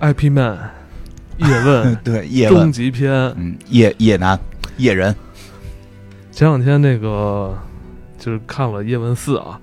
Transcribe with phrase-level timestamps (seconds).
[0.00, 0.58] IP Man
[1.38, 3.12] 叶问对叶终，极篇。
[3.36, 4.38] 嗯，叶叶男
[4.76, 5.14] 叶人，
[6.32, 7.56] 前两天那个
[8.18, 9.60] 就是看了叶问四啊，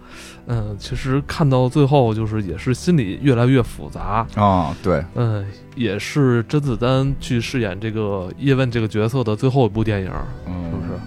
[0.47, 5.46] 嗯，其实看到最后就是也是心里越来越复杂，哦，对，嗯，
[5.76, 10.12] 也是甄子丹去饰演这个叶问这个角色的最后一部电影，
[10.47, 10.99] 嗯，是不是？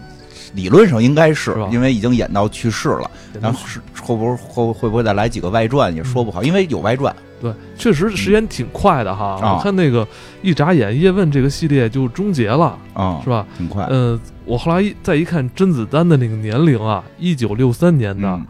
[0.55, 3.11] 理论上应该是因为已经演到去世了，
[3.41, 9.39] 然后是会不会会会不会再来几个外传也说不好，因为有外传，对，确实时间挺快的哈。
[9.41, 10.07] 啊我看那个
[10.43, 13.47] 一眨眼，叶问这个系列就终结了，啊，是吧？
[13.57, 18.47] 挺快，嗯，我后来一再一看甄子丹的那个年龄啊，一九六三年的，嗯，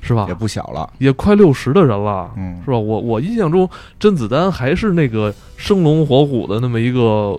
[0.00, 0.34] 是吧也？
[0.34, 2.78] 不小了，也快六十的人了，嗯是吧？
[2.78, 7.38] 我我印象中甄子丹还是那个生龙活虎的那么一个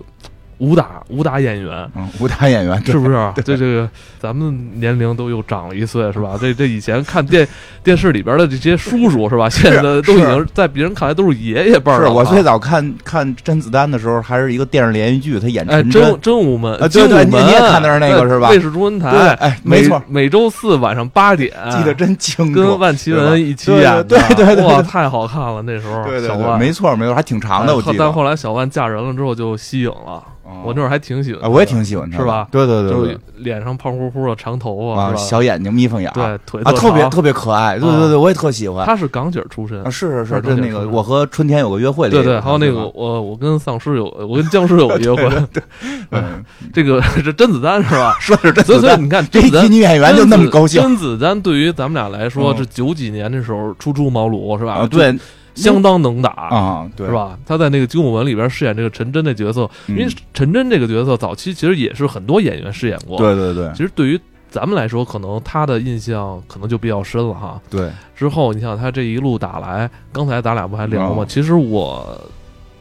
[0.58, 1.90] 武打武打演员。
[1.96, 3.16] 嗯，武打演员是不是？
[3.34, 3.88] 对这这个
[4.20, 6.36] 咱们年龄都又长了一岁，是吧？
[6.40, 7.46] 这这以前看电
[7.82, 9.48] 电视里边的这些叔叔，是吧？
[9.48, 12.00] 现在都已经在别人看来都是爷爷辈儿。
[12.02, 18.50] 是我最早看看甄子丹的时候，还是一个电视连续剧，他演真真，真武门啊对对你也看的是那个是吧？
[18.50, 20.02] 卫视中文台，对哎没错。
[20.08, 26.58] 每周四晚上八点，记得真清楚，跟万绮雯一起演的，对对对对哇，太好看了那时候，对对对，小万。
[26.58, 27.92] 没错没错，还挺长的，我记得。
[27.94, 38.86] 哎但后来小万嫁人了之后就息影了，哦我那会儿还挺喜欢，啊，我也挺喜欢他，是吧对对对对就是脸上胖乎乎的长头发，啊，小眼睛眯缝眼儿，对，腿啊，特别特别可爱，对对对，我也特喜欢。
[38.86, 45.62] 他是港姐出身啊，，是是是，是这那个我和春天有个约会里对对，还有那个我我跟丧尸有，我跟僵尸有个 约会，对
[46.12, 48.16] 嗯，这个这甄子丹是吧？
[48.20, 54.72] 说是甄子丹，所以你看，这一女演员就那么高兴甄子丹对于咱们俩来说，嗯是九几年的时候初出茅庐是吧？
[54.74, 55.14] 啊，对
[55.62, 56.30] 相当能打。
[56.30, 57.12] 啊，对是？
[57.12, 57.38] 吧？
[57.46, 64.20] 他在那个《精武门》里边饰演这个陈真的角色，因为嗯陈真这个角色早期其实也是很多演员饰演过。，对对对其实对于
[64.50, 67.60] 咱们来说，可能他的印象可能就比较深了哈。
[67.68, 71.22] 对，之后你想他这一路打来，刚才咱俩不还聊吗？
[71.22, 72.18] 哦其实我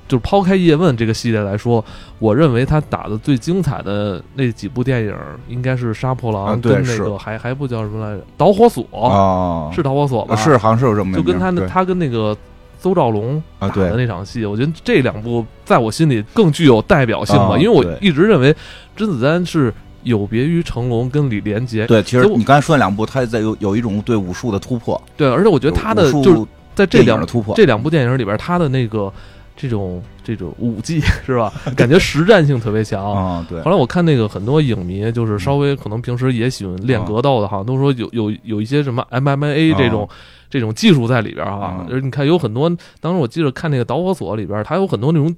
[0.08, 1.84] 就是抛开叶问这个系列来说，
[2.20, 5.14] 我认为他打的最精彩的那几部电影，
[5.50, 10.34] 应该是《杀破狼跟那个还还不叫什么来着，《导火索》啊，是导火索吧？
[10.38, 12.34] 是好像是有这么就跟他那那他跟那个
[12.80, 18.56] 邹兆龙啊打的那场戏，我觉得这两部在我心里更具有代表性吧，啊因为我一直认为
[18.96, 19.74] 甄子丹是
[20.04, 26.46] 有别于成龙跟李连杰，对，其实你刚才说那两部，他在有有一种对武术的突破，对，而且我觉得他的就是
[26.76, 29.12] 在这两电影的突破，这两部电影里边，他的那个
[29.56, 33.12] 这种这种武技是吧，感觉实战性特别强。
[33.12, 40.08] 啊，对后来我看那个很多影迷，就是稍微可能平时也喜欢练啊格斗的，好像都说有有有一些什么 MMA 这种、
[40.50, 41.86] 这种技术在里边哈啊。
[41.88, 42.70] 就是你看有很多，
[43.00, 45.36] 当时我记得看那个导火索里边，它有很多那种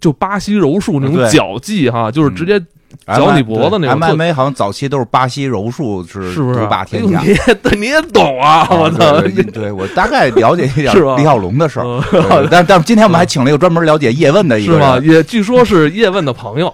[0.00, 2.60] 就巴西柔术那种脚技哈，就是直接
[3.06, 7.24] 脚你脖子那种特 MMA 好像早期都是巴西柔术是是不是独霸天下哎。
[7.24, 8.68] 呦你也你也懂啊！
[8.70, 9.20] 我操！
[9.20, 12.02] 对对对我大概了解一点 是吧李小龙的事儿，
[12.50, 14.96] 但但是今天我们还请了一个专门了解叶问的一是吗？
[14.96, 16.72] 个人，也据说是叶问的朋友。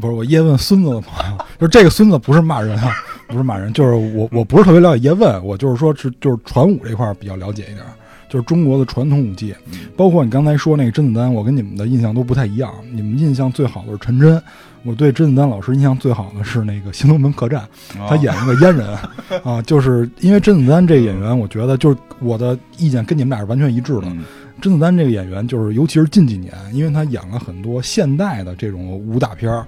[0.00, 2.92] 不是我叶问孙子的朋友，就是这个孙子不是骂人啊，
[3.30, 7.92] 不是骂人，就是我我不是特别了解叶问，我就是说是就是传武这块儿比较了解一点儿，
[8.28, 9.54] 就是中国的传统武技，
[9.96, 14.42] 包括你刚才说那个甄子丹，我跟你们的印象都不太一样，你们印象最好的是陈真，
[14.82, 17.62] 我对甄子丹老师印象最好的是那个《新龙门客栈》，
[18.08, 18.88] 他演一个阉人
[19.44, 24.02] 啊，就是因为甄子丹这个演员，我觉得就是我的意见跟你们俩是完全一致的。
[24.06, 24.24] 嗯
[24.60, 29.64] 甄子丹这个演员，就是尤其是近几年，因为他演了很多现代的这种武打片儿，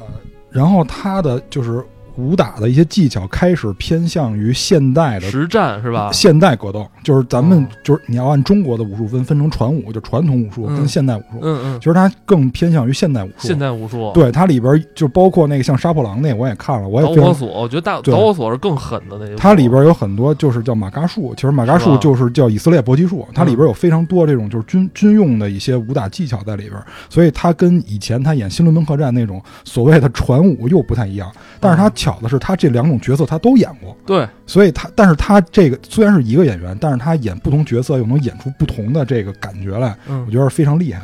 [0.00, 0.06] 呃，
[0.48, 1.84] 然后他的就是
[2.16, 6.10] 武打的一些技巧开始偏向于现代的实战是吧？
[6.12, 13.48] 现代格斗，就是咱们哦就是你要按中国的武术分分成传武，就传统武术嗯跟现代武术，嗯嗯，其实它更偏向于现代武术。
[13.48, 17.06] 现代武术，对它里边就包括那个像杀破狼那我也看了，我也。
[17.06, 19.36] 导火索，我觉得导火索是更狠的那个。
[19.36, 31.30] 它里边有很多就是叫马嘎术，其实马嘎术就是叫以色列搏击术，它里边有非常多这种就是军军用的一些武打技巧在里边，所以它跟以前他演《新伦敦客栈》那种所谓的传武又不太一样。
[31.60, 41.00] 但是他巧的是，他这两种角色他都演过，对，所以他，但是他这个虽然是一个演员，但是他演不同角色又能演出不同的这个感觉来，嗯我，觉得是非常厉害。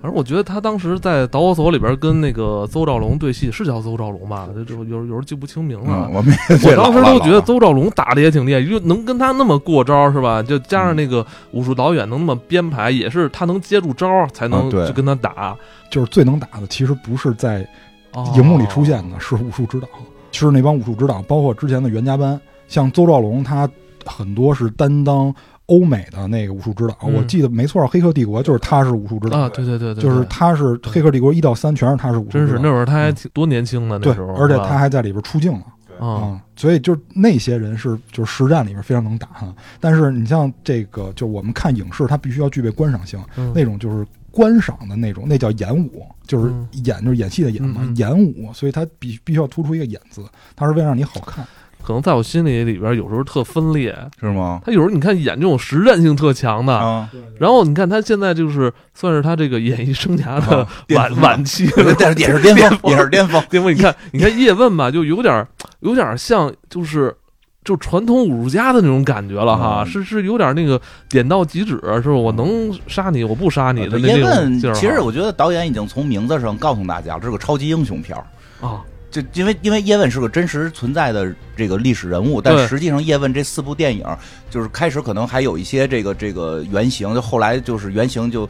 [0.00, 4.48] 反正我觉得他当时在导火索里边跟那个邹兆龙对戏，是叫邹兆龙吧？
[4.54, 6.14] 就就有有时候记不清名了嗯，。
[6.14, 10.42] 我们我当时都觉得邹兆龙打的也挺厉害，就能跟他那么过招是吧？
[10.42, 15.56] 就加上那个武术导演能那么编排，也是他能接住招儿才能去跟他打。
[15.90, 17.66] 就是最能打的，其实不是在
[18.12, 19.88] 哦荧幕里出现的，是武术指导，
[20.38, 23.68] 是那帮武术指导，包括之前的袁家班，像邹兆龙，他
[24.04, 25.34] 很多是担当
[25.66, 26.96] 欧美的那个武术指导。
[27.02, 27.14] 嗯。
[27.14, 35.60] 我记得没错，《黑客帝国》就是他是武术指导啊，对对对对，就是他是《黑客帝国》一到三全是他是武术指导，真是那会儿他还挺多年轻的那对时候，，而且他还在里边出镜了。
[35.98, 36.06] 啊。
[36.06, 43.50] 啊、所以就是那些人是就是实战里面非常能打哈，但是你像这个，就我们看影视，它必须要具备观赏性，嗯。
[43.54, 44.06] 那种就是
[44.36, 50.22] 观赏的那种，那叫演武，就是嗯演就是演戏的演嘛，嗯嗯演武，所以他必必须要突出一个演字，
[50.54, 51.42] 他是为了让你好看。
[51.82, 53.96] 可能在我心里里边有时候特分裂。
[54.20, 54.60] 是吗？
[54.66, 60.66] 他有时候你看演这种实战性特强的，啊，然后你看他现在就是算是他这个演艺生涯的
[60.96, 61.66] 晚峰晚期
[61.98, 63.42] 但是 也是巅峰，也是巅峰。
[63.48, 63.72] 巅峰？
[63.72, 65.46] 你看，你看叶问吧，就有点
[65.80, 67.16] 有点像就是。
[67.66, 71.72] 就传统武术家的那种感觉了哈，嗯是是有点那个点到即止，
[72.02, 72.12] 是吧？
[72.12, 74.80] 我能杀你，我不杀你的那那种叶问劲儿哈。
[74.80, 78.24] 其实我觉得导演已经从名字上告诉大家，这是个超级英雄片儿。
[78.64, 78.80] 啊，
[79.10, 84.06] 就因为因为叶问是个真实存在的这个历史人物，但实际上叶问这四部电影
[84.48, 88.48] 就是开始可能还有一些这个这个原型，就后来就是原型就。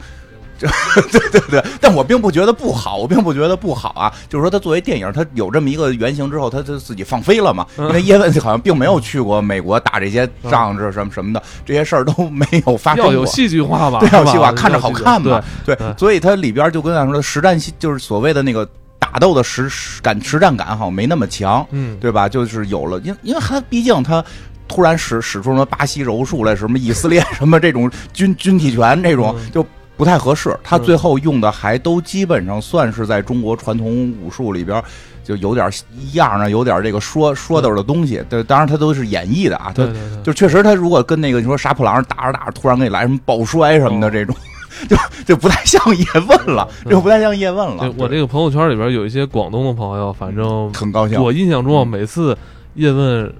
[0.57, 0.67] 就
[1.11, 4.11] 对对对，但我并不觉得不好，我并不觉得不好啊。
[4.27, 7.65] 就是说，他作为电影，他有这么一个原型之后，他他自己放飞了嘛。
[7.77, 13.13] 因为叶问好像并没有去过美国打这些仗，这什么什么的，这些事儿都没有发生过。
[13.13, 13.99] 要有戏剧化吧？
[13.99, 15.43] 对，要戏剧化，看着好看嘛。
[15.65, 18.67] 对对所以它里边就跟咱说的实战戏，就是所谓的那个
[18.97, 22.27] 打斗的实实感、实战感，好像没那么强，嗯，对吧？
[22.27, 24.23] 就是有了，因因为他毕竟他。
[24.69, 29.65] 突然使使出什么巴西柔术来，什么以色列什么这种军军体拳这种嗯就
[29.97, 30.55] 不太合适。
[30.63, 34.81] 他最后用的还都基本上算是在中国传统武术里边
[35.23, 38.23] 就有点一样啊，有点这个说说道的东西。
[38.29, 39.85] 对，当然他都是演绎的啊，他
[40.23, 44.35] 就确实，他如果跟那个你说杀破狼打着打着，突然给你来什么抱摔什么的哦这种，
[44.87, 44.95] 就
[45.25, 47.93] 就不太像叶问了， 就不太像叶问了对。
[47.97, 52.37] 我这个朋友圈里边有一些广东的朋友，反正很高兴，我印象中啊，嗯每次
[52.75, 53.33] 叶问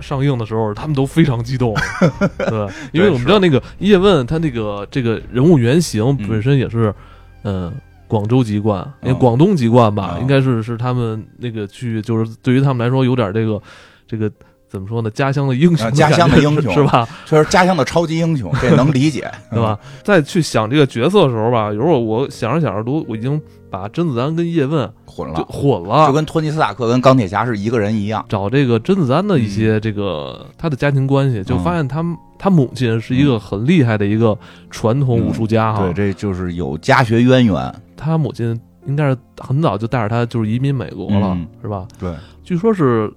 [0.00, 1.74] 上映的时候，他们都非常激动，
[2.38, 6.94] 对，因为我们知道那个叶问他那个这个人物原型嗯本身也是，
[7.42, 7.72] 嗯。
[8.06, 9.16] 广州籍贯，因为哦。
[9.18, 10.20] 广东籍贯吧，哦。
[10.20, 13.60] 应该是是他们那个去，就是对于他们来说有点这个，
[14.06, 14.30] 这个
[14.74, 15.08] 怎么说呢？
[15.10, 17.08] 家乡的英雄家乡的英雄是吧？
[17.24, 19.78] 确实家乡的超级英雄，这能理解， 对吧？
[20.02, 23.40] 再去想这个角色的时候吧，有时候我想着想着都，我已经
[23.70, 24.92] 把甄子丹跟叶问嗯？
[25.06, 28.24] 混就了，混了，就跟托尼斯塔克跟钢铁侠是一个人一样。
[28.28, 32.04] 找这个甄子丹的一些这个、他的家庭关系，就发现他
[32.36, 34.36] 他母亲是一个很厉害的一个
[34.70, 35.84] 传统武术家哈。
[35.84, 37.74] 对，这就是有家学渊源。
[37.96, 41.86] 他母亲应该是很早就带着他就是移民美国了，嗯是吧？
[42.00, 42.12] 对，
[42.42, 43.08] 据说是。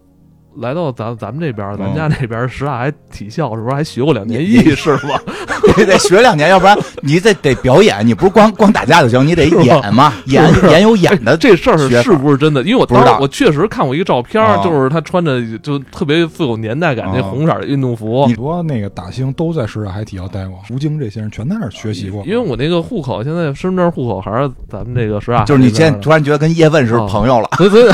[0.60, 5.22] 来到咱咱们这边，咱们家这边什刹海体校是不是还学过两年艺是吧？
[5.78, 11.38] 你得学两年，要不然你得得表演，你不是光光打架就行，你得演嘛，演演有演的。
[11.38, 12.62] 这事儿是不是真的？
[12.64, 18.26] 因为我不知道我确实看过一个照片就是他穿着就特别富有年代感那啊红色的运动服。
[18.26, 22.24] 很多那个打星都在石大海体校待过，吴京这些人全在那儿学习过。
[22.26, 27.88] 因为我那个户口现在身份证户口还是咱们这个什刹海就是你现在突然觉得跟叶问是朋友了，所以所以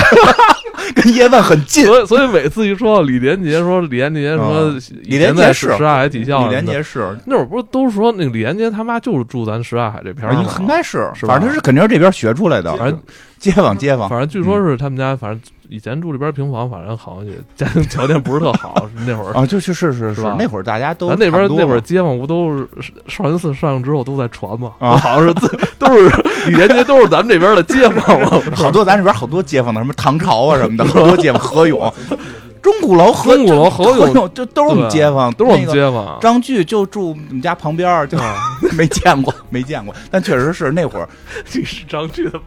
[0.95, 1.85] 跟叶问很近。
[1.85, 12.99] 所以所以每次一说到李连杰，说李连杰什么啊李连杰是什刹海体校什李，连杰是，那会儿不是都说那个李连杰他妈就是住咱什刹海这片儿应该是，是吧反正他是肯定是这边学出来的，反正
[13.39, 14.09] 街坊街坊。
[14.09, 15.39] 反正据说是他们家，反正
[15.73, 19.33] 以前住这边平房，反正好像也家庭条件不是特好，那会儿。
[19.33, 22.67] 啊，就是是是是吧那会儿大家都咱那边那会儿街坊不都是
[23.07, 24.73] 少林寺上映之后都在传嘛？
[24.77, 25.47] 啊好像是自
[25.79, 26.07] 都是
[26.45, 28.39] 李连杰都是咱们这边的街坊嘛。
[28.55, 31.91] 好多咱这边好多街坊的，什么唐朝啊什么的，好多街坊何勇、
[32.61, 36.19] 钟鼓楼、何钟鼓楼何勇勇，这都是我们街坊，都是我们街坊。
[36.21, 38.15] 张炬就住我们家旁边，就
[38.77, 41.09] 没见过，没见过，但确实是那会儿
[41.49, 42.39] 这是张炬的，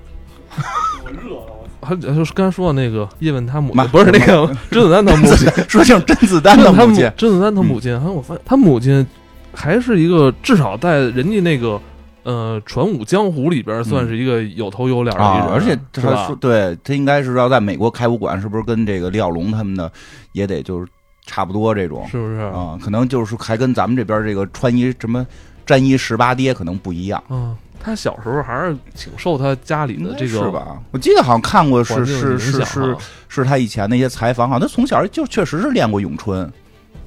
[1.04, 1.55] 我热了。
[1.86, 9.06] 还就是刚才说的那个叶问他母亲，不是那个 甄子丹他母亲， 说像甄子丹的母亲，甄子丹他母亲，还有我发现他母亲
[9.54, 11.80] 还是一个至少在人家那个
[12.24, 16.36] 呃传武江湖里边算是一个有头有脸的一人，啊，而且他说，？
[16.40, 19.90] 对他应该是要在美国开武馆，是不是跟这个李小龙他们的
[20.32, 20.86] 也得就是
[21.24, 22.40] 差不多这种是不是？
[22.40, 22.78] 啊？
[22.82, 25.26] 可能就是还跟咱们这边这个穿衣什么
[25.64, 27.22] 战衣十八跌可能不一样。
[27.30, 30.76] 嗯，他小时候还是挺受他家里的这个是吧？
[30.90, 32.96] 我记得好像看过是是是是
[33.28, 36.50] 是他以前那些采访，好像他从小就确实是练过咏春，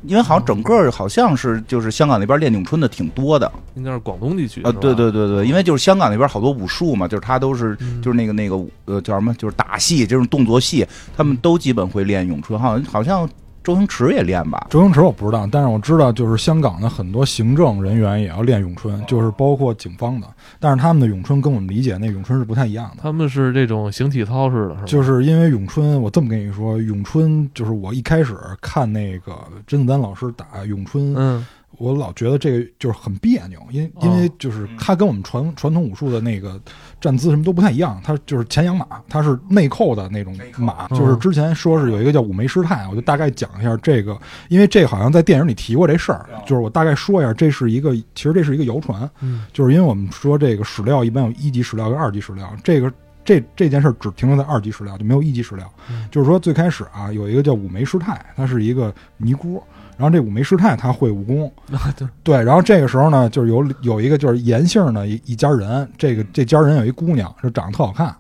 [0.04, 10.86] 因为好像整个好像是就是香港那边练咏春的挺多的应该是广东地区啊，对对对对，因为就是香港那边好多武术嘛，就是他都是嗯就是那个那个呃叫什么，就是打戏这种动作戏，
[11.18, 13.28] 他们都基本会练咏春，好像好像
[13.70, 14.66] 周星驰也练吧。
[14.68, 20.28] 周星驰我不知道，但是我知道，就是香港的很多行政人员也要练咏春，就是包括警方的，
[20.60, 23.04] 但是他们的咏春跟我们理解那咏春是不太一样的。
[23.04, 24.84] 他们是这种形体操式的，是吧？
[24.88, 31.46] 就是因为咏春，我这么跟你说，咏春就是我一开始看那个甄子丹老师打咏春，嗯
[31.78, 36.60] 我老觉得这个就是很别扭，因为因为就是他跟我们传传统武术的那个
[37.02, 49.10] 站姿什么都不太一样，它就是前仰马，它是内扣的那种马，就是之前说是有一个叫五眉师太，我就大概讲一下这个，因为这好像在电影里提过这事儿，就是我大概说一下，这是一个其实这是一个谣传，
[49.54, 52.92] 就是因为我们说这个史料一般有一级史料跟二级史料，这个。
[53.26, 55.72] 这这件事儿只停留在二级史料，就没有一级史料。
[56.10, 59.62] 就是说，最开始啊，有一个叫五眉师太，她是一个尼姑。
[60.00, 61.52] 然后这五梅师太她会武功，
[62.24, 62.42] 对。
[62.42, 68.16] 然后这个时候呢，就是有有一个就是严姓的一一家人，这个这家人有一姑娘，就长得特好看，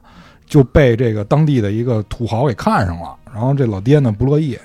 [0.45, 3.15] 就被这个当地的一个土豪给看上了。
[3.33, 4.59] 然后这老爹呢不乐意，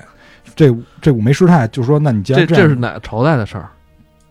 [0.57, 3.69] 这这五梅师太就说：“那你既然这这是哪个朝代的事儿？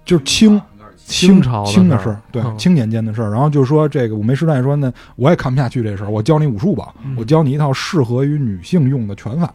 [0.03, 0.61] 就是清。”
[1.05, 3.29] 清朝清的事儿，对，清年间的事儿。
[3.29, 9.53] 然后就说这个五梅师太说呢，我也看不下去这事儿，我教你武术吧，我教你一套适合于女性用的拳法。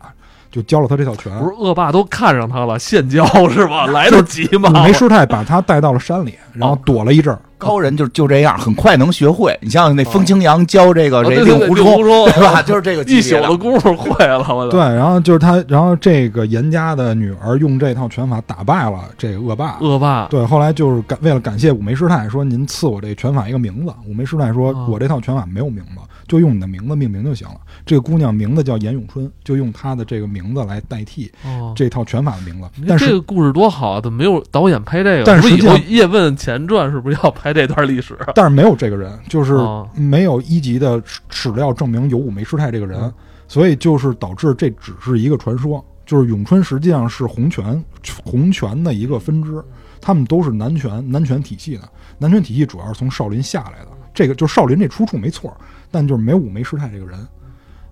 [0.51, 3.87] 就教了他这套拳，不是恶霸都看上他了，现教 是吧？
[3.87, 4.71] 来得及吗？
[4.71, 7.39] 五梅师太把他带到了山里，然后躲了一阵儿。
[7.59, 9.59] 高人就就这样，很快能学会。
[9.61, 12.63] 你像那风清扬教这个这令狐冲，对吧？
[12.63, 14.47] 就是这个一宿的功夫会了。
[14.49, 19.77] 我对，然后就是他，然后这个严家的女儿用这套拳法打败了这个恶霸。
[19.81, 23.93] 恶霸对，后来就是感为了感谢五梅师太，说您赐我这拳法一个名字。
[24.09, 26.01] 五梅师太说，我这套拳法没有名字。
[26.29, 27.57] 就用你的名字命名就行了。
[27.87, 31.33] 这个姑娘名字叫严咏春，就用她的这个名字来代替
[31.75, 32.69] 这套拳法的名字。
[32.87, 34.01] 但是这个故事多好啊！
[34.01, 35.25] 怎么没有导演拍这个？
[35.25, 38.17] 但是以后《叶问前传》是不是要拍这段历史？
[38.35, 39.57] 但是没有这个人，就是
[39.95, 43.13] 没有一级的史料证明有武梅师太这个人，
[43.49, 45.85] 所以就是导致这只是一个传说。
[46.05, 47.85] 就是咏春实际上是洪拳，
[48.25, 49.63] 洪拳的一个分支，
[50.01, 51.83] 他们都是南拳，南拳体系的。
[52.17, 53.89] 南拳体系主要是从少林下来的。
[54.15, 55.55] 这个就少林这出处没错。
[55.91, 57.19] 但就是没武没师太这个人，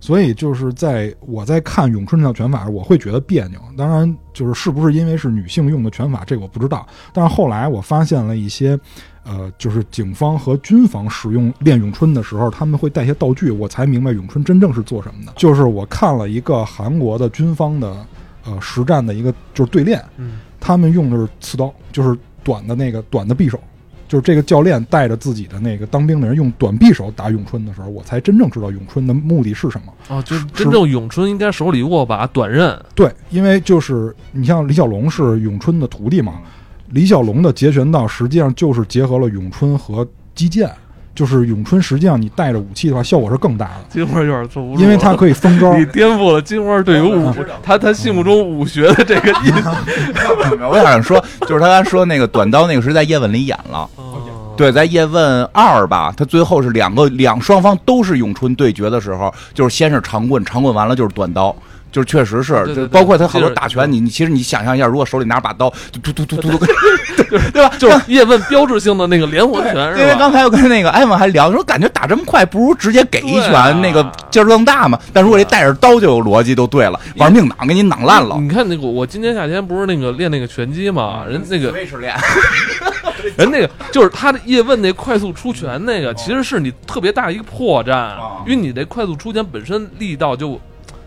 [0.00, 3.60] 所以就是在我在看咏春这套拳法，我会觉得别扭。
[3.76, 6.86] 当然，就是是不是因为是女性用的拳法，这个我不知道。
[7.12, 8.78] 但是后来我发现了一些，
[9.24, 15.32] 呃，就是警方和军方使用练咏春的时候，他们会带些道具，我才明白咏春真正是做什么的。
[15.36, 18.06] 就是我看了一个韩国的军方的，
[18.44, 20.04] 呃，实战的一个就是对练，
[20.60, 23.58] 他们用的是刺刀，就是短的那个短的匕首。
[24.08, 29.92] 就是这个教练带着自己的那个当兵的人用短匕首打咏春的时候，我才真正知道咏春的目的是什么。
[30.08, 32.78] 哦，就是真正咏春应该手里握把短刃。
[32.94, 36.40] 对，因为就是你像李小龙是咏春的徒弟嘛，
[36.90, 40.70] 李小龙的截拳道实际上就是结合了咏春和击剑。
[41.16, 43.72] 就是咏春，实际上你带着武器的话，效果是更大的。
[43.88, 45.74] 金花有点坐不住，因为它可以封招。
[45.76, 49.74] 你颠覆了金花对于武他他心目中武学的这个印象。
[50.70, 53.88] 我想说，就是他刚才说那个短刀那个是在叶问里演了，
[54.56, 61.56] 对，在叶问二吧，他最后是两个两双方都是咏春对决的时候，就是先是长棍，长棍完了就是短刀。
[61.96, 66.66] 就是确实是，就包括他好多打拳，你你其实你想象一下，如果手里拿把刀，突突突突突，
[67.54, 67.72] 对吧？
[67.78, 69.96] 就是叶问标志性的那个连环拳。
[69.98, 75.00] 因为刚才我跟那个艾文还聊，说感觉打这么快，不如直接给一拳，那个劲儿更大嘛。
[75.10, 78.36] 但如果这带着刀就有逻辑，就对了，玩命挡，给你挡烂了。
[78.38, 82.14] 你看那个，我今年夏天不是那个练那个拳击嘛，人那个练，
[83.38, 88.12] 人那个就是他的叶问那快速出拳那个，其实是你特别大一个破绽，
[88.46, 90.60] 因为你这快速出拳本身力道就。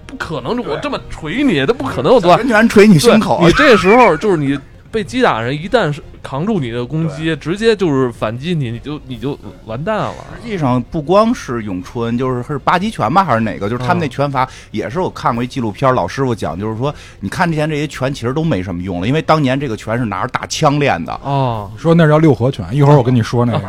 [0.09, 2.31] 不可能，我这么捶你，他不可能有多。
[2.31, 2.37] 大。
[2.37, 4.57] 完全捶你胸口，你这时候就是你。
[4.91, 10.13] 被击打人一旦是扛住你的攻击，直接就是反击你，你就你就完蛋了。
[10.35, 13.69] 实际上不光是咏春，就是是八极拳吧，还是哪个？
[13.69, 21.13] 就是他们那拳法也是我看过一纪录片，老师傅讲，就是说你看之前这些拳其实都没什么用了，因为当年这个拳是拿着大枪练的。
[21.23, 23.59] 哦，说那叫六合拳，一会儿我跟你说那个。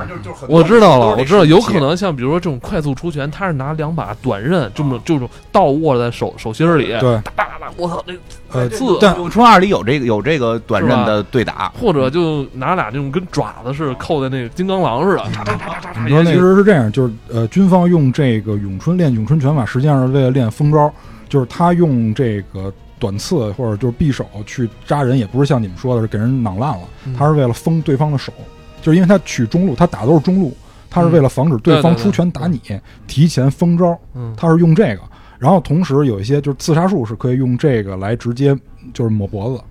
[0.48, 6.88] 我知道了，我知道，有可能像比如说这种快速出拳，他是拿两把短刃，这么这种倒握在手手心里。
[6.98, 8.14] 对，哒哒哒，我操，那
[8.52, 8.68] 呃，
[9.00, 11.72] 但咏春二里有这个有这个短刃的对打。
[11.80, 15.24] 或者就拿俩这种跟爪子似的扣在那个金刚狼似的，
[16.04, 20.92] 你说其实是这样，就是呃，军方用这个咏春练咏春拳法，实际上是为了练封招，
[21.28, 26.82] 就是他用这个短刺或者就是匕首去扎人，也不是像你们说的是给人囊烂了，
[27.16, 28.32] 他是为了封对方的手，
[28.82, 30.56] 就是因为他取中路，他打都是中路，
[30.90, 32.60] 他是为了防止对方出拳打你，
[33.06, 33.98] 提前封招，
[34.36, 35.00] 他是用这个，
[35.38, 38.56] 然后同时有一些就是刺杀术是可以用这个来直接
[38.92, 39.62] 就是抹脖子。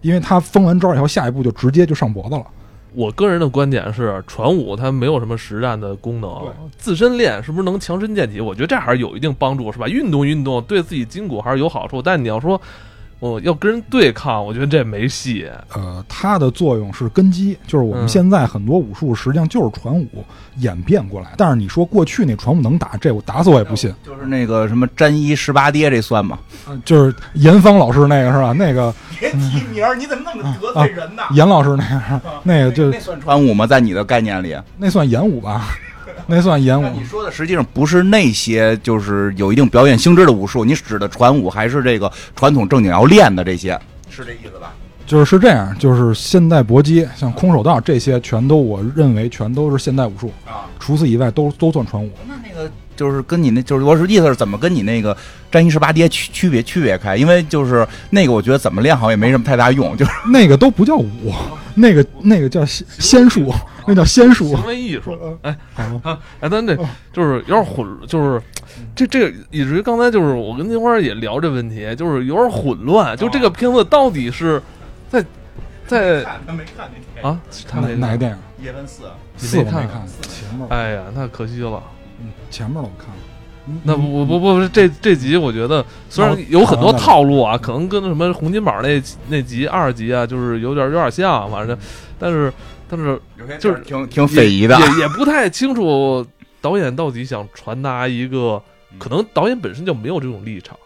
[0.00, 2.44] 因为他封完招以后，下一步就直接就上脖子了。
[2.92, 6.30] 我个人的观点是，传武它没有什么实战的功能，
[6.76, 8.40] 自身练是不是能强身健体？
[8.40, 9.86] 我觉得这还是有一定帮助，是吧？
[9.86, 12.02] 运动运动对自己筋骨还是有好处。
[12.02, 12.60] 但你要说
[13.20, 15.48] 我要跟人对抗，我觉得这没戏。
[15.74, 20.24] 呃，它的作用是根基，就是我们嗯现在很多武术实际上就是传武
[20.56, 21.34] 演变过来。
[21.36, 23.94] 但是你说过去那传武能打，这我打死我也不信。
[24.04, 26.38] 就是那个什么沾衣十八跌，这算吗？
[26.66, 28.52] 呃就是严芳老师那个是吧？
[28.52, 33.66] 那个别提名儿，你怎么那么得罪人呢严老师那个，那个就那算传武吗？
[33.66, 34.56] 在你的概念里？
[34.78, 35.76] 那算演武吧？
[36.26, 36.86] 那算演武。
[36.98, 44.72] 你说的实际上不是那些就是有一定表演性质的武术，你指的传武还是这个传统正经要练的这些，是这意思吧？
[45.06, 50.32] 就是是这样，就是现代搏击，像空手道这些，全都我认为全都是现代武术。
[50.46, 52.08] 啊，除此以外都都算传武。
[52.28, 55.16] 那那个就是跟你那就是我是意思是怎么跟你那个
[55.50, 57.16] 沾衣十八跌区区别区别开？
[57.16, 61.34] 因为就是那个我觉得怎么练好也没什么太大用，就是那个都不叫武，
[61.74, 63.52] 那个那个叫仙仙术，
[63.86, 64.48] 那叫仙术。
[64.48, 66.76] 行为艺术，哎好啊，哎，咱这
[67.12, 68.42] 就是有点混，就是
[68.94, 74.60] 这这个以至于刚才就是我跟金花也聊这问题，就是有点混乱，就这个片子到底是
[75.08, 75.24] 在
[75.86, 76.90] 在他没看
[77.22, 78.38] 那啊，他哪没哪个电影？
[78.64, 79.04] 叶问四，
[79.36, 79.88] 四我没看，
[80.22, 81.82] 前面哎呀，那可惜了。
[82.20, 83.14] 嗯前面的我看了。
[83.70, 91.78] 嗯那不不不不，这这集我觉得虽然有很多套路啊，可能跟什么洪金宝那那集二集啊，就是有点有点像，反正，
[92.18, 92.52] 但是
[92.88, 93.20] 但是
[93.58, 94.78] 就是挺挺匪夷的。
[94.78, 96.26] 也也不太清楚
[96.60, 98.62] 导演到底想传达一个，
[98.92, 98.98] 嗯。
[98.98, 100.76] 可能导演本身就没有这种立场，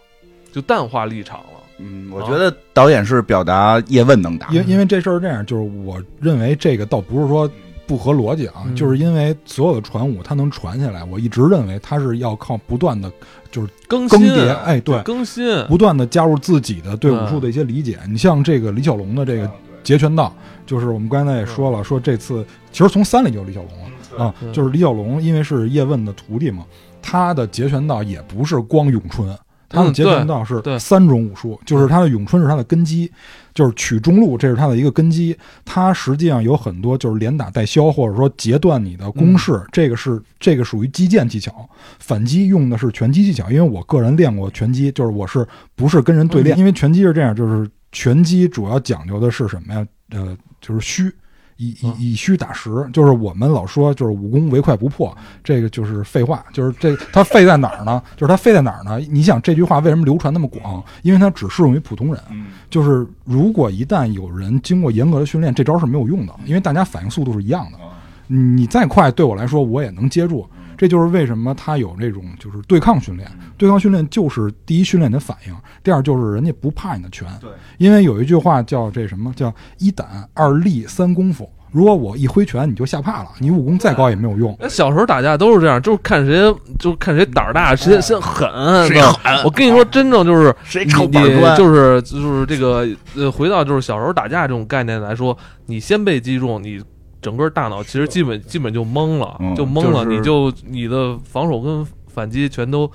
[0.52, 1.46] 就淡化立场了。
[1.78, 7.50] 嗯，我觉得导演是表达叶问能打，因因为这事儿这样，就是我认为这个倒不是说
[7.86, 13.10] 不合逻辑啊，嗯就是因为所有的传武它能传下来，我一直认为它是要靠不断的
[13.50, 17.98] 就是更更迭，哎，对，更新，不断的加入自己的对武术的一些理解。
[18.08, 19.50] 你像这个李小龙的这个
[19.82, 20.34] 截拳道，
[20.66, 23.70] 就是我们刚才也说了，说这次其实从三里就有李小龙
[24.18, 26.64] 了啊嗯，就是李小龙因为是叶问的徒弟嘛，
[27.02, 29.28] 他的截拳道也不是光咏春。
[29.66, 33.10] 他的嗯截拳道是三种武术，就是他的咏春是他的根基，
[33.54, 35.36] 就是取中路，这是他的一个根基。
[35.64, 41.68] 他实际上有很多就是连打带削，或者说截断你的攻势，这个是这个属于击剑技巧。
[41.98, 46.58] 反击用的是拳击技巧，因为我个人练过拳击，就是我是不是跟人对练？
[46.58, 49.86] 因为拳击是这样，就是拳击主要讲究的是什么呀？
[50.10, 51.10] 呃，就是虚。
[51.56, 58.02] 以以以虚打实，就是我们老说就是武功唯快不破，这个就是废话，就是这它废在哪儿呢？
[58.16, 58.98] 就是它废在哪儿呢？
[59.10, 60.82] 你想这句话为什么流传那么广？
[61.02, 62.22] 因为它只适用于普通人。
[62.30, 67.78] 嗯就是如果一旦有人经过严格的训练，这招是没有用的，因为大家反应速度是一样的。
[68.26, 70.44] 你再快，对我来说我也能接住。
[70.76, 73.30] 这就是为什么他有这种就是对抗训练。
[73.56, 77.28] 对抗训练就是第一训练你的反应，第二就是人家不怕你的拳。
[77.40, 81.48] 对，因为有一句话叫这什么叫一胆二力三功夫。
[81.70, 84.56] 如果我一挥拳你就吓怕了，你武功再高也没有用。
[84.60, 86.34] 那小时候打架都是这样，就是看谁
[86.78, 88.48] 就是看谁胆儿大，谁先狠，
[88.86, 96.80] 谁狠我跟你说，真正就是谁抄板你砖就是就是这个呃，回到就是小时候打架这种概念来说，你先被击中，你
[97.24, 102.88] 整个大脑其实基本基本就懵了，嗯就懵了，就是你就你的防守跟反击全都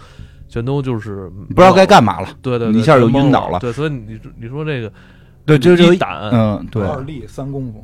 [0.48, 2.30] 全都就是不知道该干嘛了。
[2.42, 4.92] 对对，对你一下就晕倒了对，所以你你说这个
[5.46, 7.84] 对，就就一胆，嗯，对，二力三功夫。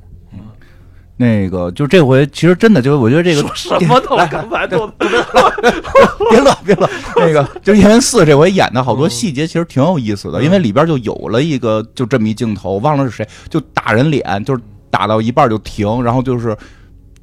[1.17, 14.61] 那个就这回其实真的就是我觉得这个说什么都 刚才都 别乐别乐，那个就《叶问四》这回演的好多细节其实挺有意思的，因为里边就有了一个就这么一镜头，忘了是谁，就打人脸，就是
[14.95, 16.55] 打到一半就停，然后就是。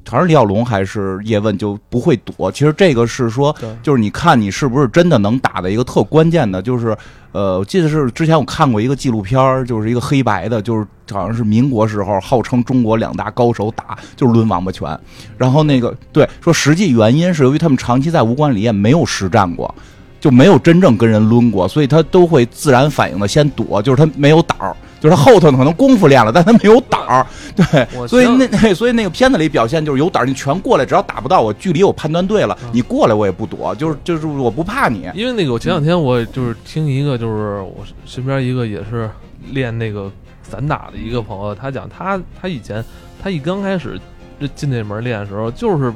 [0.05, 6.95] 好像李小龙还是叶问就不会躲，其实这个是说，就是你看你是不是真的能打的一个特关键的，就是
[7.31, 14.99] 呃，我记得是之前我看过一个纪录片儿，就是一个黑白的，就是好像是民国时候号称中国两大高手打就是抡王八拳，
[15.37, 19.73] 然后那个对说实际原因是由于他们长期在武馆里也没有实战过，
[20.19, 24.75] 就没有真正跟人抡过，所以他都会自然反应的先躲，就是他没有胆儿。
[25.03, 39.09] 就是后头可能功夫练了，但他没有胆儿，对，所以那那 所以那个片子里表现就是有胆儿，你全过来，只要打不到我，距离我判断对了，你过来我也不躲，就是就是我不怕你，因为那个我前两天我就是听一个，就是我身边一个也是
[39.51, 40.09] 练那个
[40.41, 42.81] 散打的一个朋友，他讲他他以前
[43.21, 43.99] 他一刚开始
[44.39, 45.91] 就进那门练的时候，就是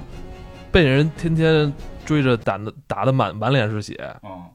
[0.69, 1.71] 被人天天
[2.07, 3.95] 追着打的打的满满脸是血，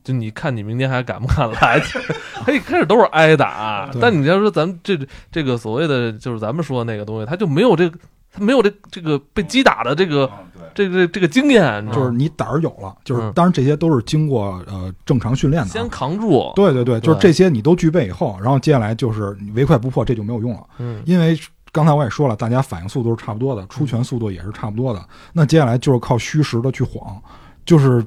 [0.02, 1.78] 就你看你明天还敢不敢来？
[2.42, 4.98] 他一开始都是挨打，但你要说咱们这
[5.30, 7.98] 这个所谓的就是咱们说的那个东西，他就没有这个
[8.32, 10.30] 他没有这这个被击打的这个
[10.74, 13.32] 这个这个经验，就是你胆儿有了，就是嗯。
[13.34, 15.72] 当然这些都是经过呃正常训练的啊。
[15.72, 20.64] 先扛住，对对对，就是这些你都具备以后，然后接下来就是你唯快不破，这就没有用了。
[20.78, 21.02] 嗯。
[21.04, 21.38] 因为
[21.70, 25.02] 刚才我也说了，大家反应速度是差不多的，出拳速度也是差不多的。
[25.32, 27.22] 那接下来就是靠虚实的去晃，
[27.64, 28.04] 就是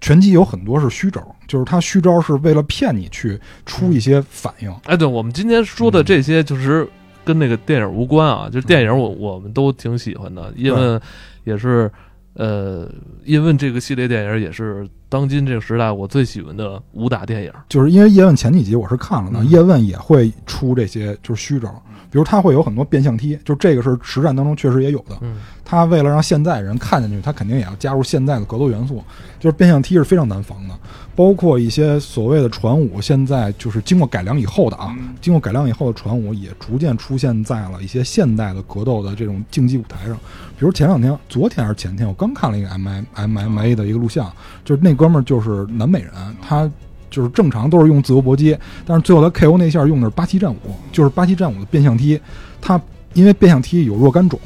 [0.00, 4.72] 拳击有很多是虚招，就是他虚招是为了骗你去出一些反应。
[4.84, 6.88] 哎，对，我们今天说的这些就是
[7.24, 11.00] 跟那个电影无关啊，就是电影我我们都挺喜欢的，因为
[11.44, 11.90] 也是，
[12.34, 12.88] 呃，
[13.24, 17.52] 叶问这个系列电影也是当今这个时代我最喜欢的武打电影。
[17.68, 21.70] 就是因为叶问前几集我是看了的，叶问也会出这些就是虚招。
[22.10, 25.18] 比如他会有很多变相踢，就这个是实战当中确实也有的。
[25.62, 29.04] 他为了让现在人看进去，他肯定也要加入现在的格斗元素。
[29.38, 30.74] 就是变相踢是非常难防的，
[31.14, 40.16] 包括一些所谓的传武，现在就是经过改良以后的啊，经过改良以后的传武也逐渐出现在了一些现代的格斗的这种竞技舞台上。
[40.58, 44.32] 比如前两天，昨天还是前天，我刚看了一个 M M M M A 的一个录像，
[44.64, 46.70] 就是那哥们儿就是南美人，他。
[47.10, 50.58] 就是正常都是用自由搏击，但是最后他 KO 那下用的是八七战五，
[50.92, 52.20] 就是八七战五的变相踢。
[52.60, 52.78] 他
[53.14, 54.38] 因为变相踢有若干种，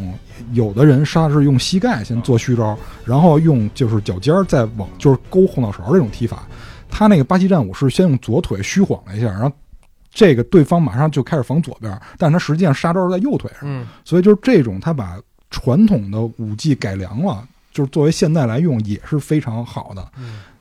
[0.52, 6.44] 有的人杀是用膝盖先做虚招，然后用就是脚尖儿再往就是勾后脑勺这种踢法。
[6.88, 9.50] 他那个八七战五是先用左腿虚晃了一下，然后
[10.12, 13.86] 这个对方马上就开始防左边，但是他实际上杀招在右腿上。
[14.04, 15.18] 所以就是这种他把
[15.50, 20.06] 传统的武技改良了，就是作为现代来用也是非常好的。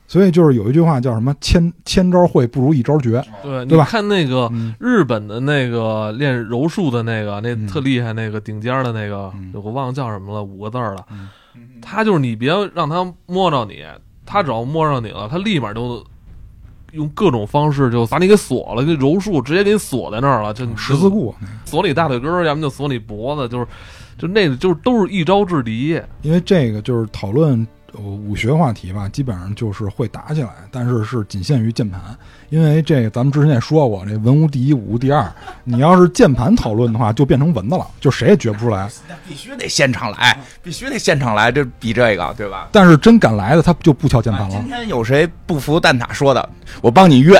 [0.08, 3.84] 所以就是有一句话叫什么“千千招会不如一招绝”，对对吧？
[3.86, 11.02] 看那个日本的那个练柔术的那个，那特厉害，那个顶尖的那个，我忘了叫什么了，五个字了。
[11.80, 13.82] 他就是你别让他摸着你，
[14.26, 16.04] 他只要摸上你了，他立马就
[16.92, 23.66] 用各种方式就把你给锁了，那柔术直接给你锁在那儿了，就十字固，锁你大腿根儿，要么就锁你脖子，就是
[24.18, 26.00] 就那个就是都是一招制敌。
[26.22, 27.66] 因为这个就是讨论。
[27.94, 32.00] 武学话题吧，基本上就是会打起来，但是是仅限于键盘，
[32.48, 35.30] 因为这个咱们之前也说过，这文无第一，武无第二。
[35.62, 38.88] 你要是键盘讨论的话，就变成蚊子了，就谁也觉不出来。
[39.06, 42.66] 那必须得现场来，必须得现场来，这比这个对吧？
[42.72, 44.56] 但是真敢来的，他就不敲键盘了。
[44.58, 46.48] 今天有谁不服蛋挞说的？
[46.80, 47.38] 我帮你约，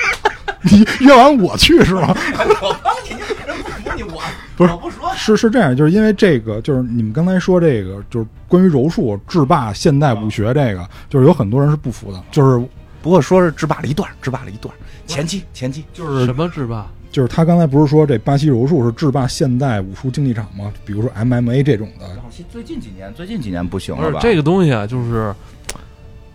[0.60, 2.08] 你约完我去是吗？
[2.60, 3.12] 我帮你，
[3.46, 4.22] 人不服你我。
[4.58, 12.68] 不是，不说，是是这样，就是因为这个，就是你们刚才说这个，就是关于柔术制霸现代武学这个，就是有很多人是不服的，就是
[13.00, 14.74] 不过说是制霸了一段，制霸了一段，
[15.06, 16.86] 前期前期就是什么制霸？
[17.10, 20.70] 就是他刚才不是说这巴西柔术是制霸现代武术竞技场吗？
[20.84, 22.06] 比如说 MMA 这种的，
[22.50, 24.18] 最近几年最近几年不行了吧？
[24.20, 25.34] 这个东西啊，就是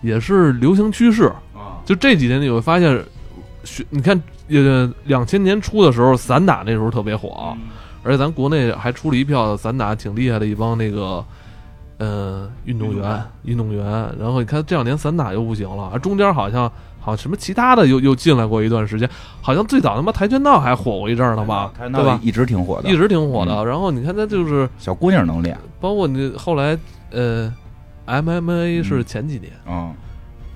[0.02, 1.84] 也是流行趋势啊。
[1.86, 3.04] 就这几年你会发现，
[3.64, 7.56] 学你看，呃，两千年初的时候，散打那时候特别火。
[8.04, 11.24] 而且咱国内还出了一票散打挺厉害的一帮那个，
[11.98, 13.86] 呃，运动员，运动员。
[14.20, 19.10] 然后你看这两年散打又不行了，中间好像好什么其他的又又进来过一段时间，
[19.42, 21.72] 好像最早他妈跆拳道还火过一阵儿呢吧？
[21.78, 22.20] 对吧？
[22.22, 23.66] 一直挺火的，一直挺火的。
[23.66, 26.78] 然后你看他就是小姑娘能练，包括你后来
[27.12, 27.54] 呃
[28.06, 29.94] ，MMA 是前几年啊，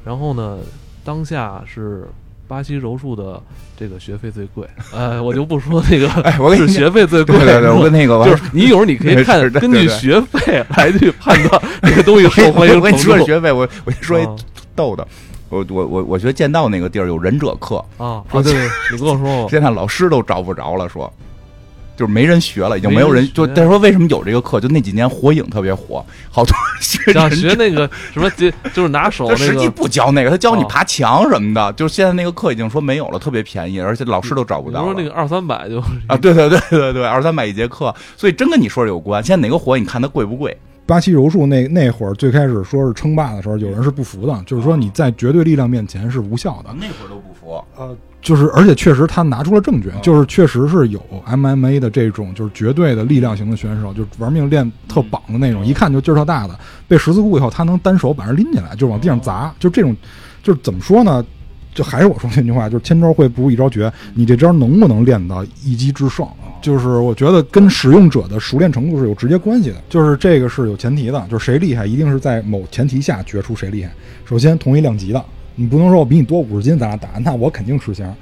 [0.04, 0.58] 然后呢，
[1.04, 2.08] 当下是。
[2.48, 3.42] 巴西柔术的
[3.78, 12.76] 这个学费最贵，呃，我就不说那个， 哎，我给你学费最贵，对对，我跟那个就是你有时候你可以 看根据学费来去判断这个东西受欢迎。
[12.76, 14.26] 我跟你说学费，我我说一
[14.76, 15.06] 逗的，
[15.50, 17.84] 我我我我觉得剑道那个地儿有忍者课。
[17.98, 18.54] 啊，对对，
[18.92, 21.12] 你跟我说， 现在老师都找不着了，说。
[21.98, 23.46] 就是没人学了，已经没有人就。
[23.48, 24.62] 但是说为什么有这个课？
[24.62, 29.28] 就那几年火影特别火，好多学想学那个什么，就就是拿手。
[29.28, 31.74] 他实际不教那个，他教你爬墙什么的。
[31.74, 34.84] 就是现在那个课已经说没有了，特别便宜，而且老师都找不到。
[34.84, 39.24] 说那个二三百就啊，对对对对对，二三百一节课，所以真跟你说有关。
[39.24, 39.78] 现在哪个火？
[39.78, 40.56] 你看它贵不贵？
[40.86, 46.74] 巴西柔术那那会儿最开始说是称霸的时候，有人是不服的，就是说你在绝对力量面前是无效的。
[46.80, 47.37] 那会儿都不服。
[47.76, 47.96] 呃。
[48.20, 59.96] 就是，而且确实他拿出了证据，就是确实是有 MMA 的这种，就是绝对的力量型的选手，就玩命练特绑的那种，一看就劲儿特大的，被十字固以后，他能单手把人拎起来，就往地上砸，就这种，
[60.44, 61.24] 就是怎么说呢？
[61.74, 66.28] 就还是我说那句话，就是千招会不如一招绝，你这招能不能练到一击制胜？
[66.62, 73.92] 就是我觉得跟使用者的熟练程度是有直接关系的，就是这个是有前提的，就是谁厉害，一定是在某前提下决出谁厉害。
[74.26, 75.24] 首先同一量级的。
[75.60, 78.16] 你不能说我比你多五十斤，咱俩打，那我肯定吃香。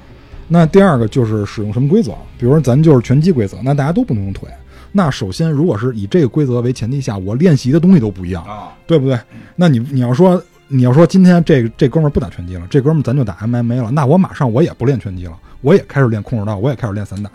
[0.48, 4.48] 那第二个就是使用什么规则，比如说咱就是拳击规则，那大家都不能用腿。
[4.90, 8.44] 那首先，如果是以这个规则为前提下，我练习的东西都不一样，
[8.86, 9.18] 对不对？
[9.54, 17.30] 那你你要说你要说今天这这哥们儿不打拳击了，这哥们儿咱就打 MMA 了，那我马上我也不练拳击了，我也开始练空手道，我也开始练散打。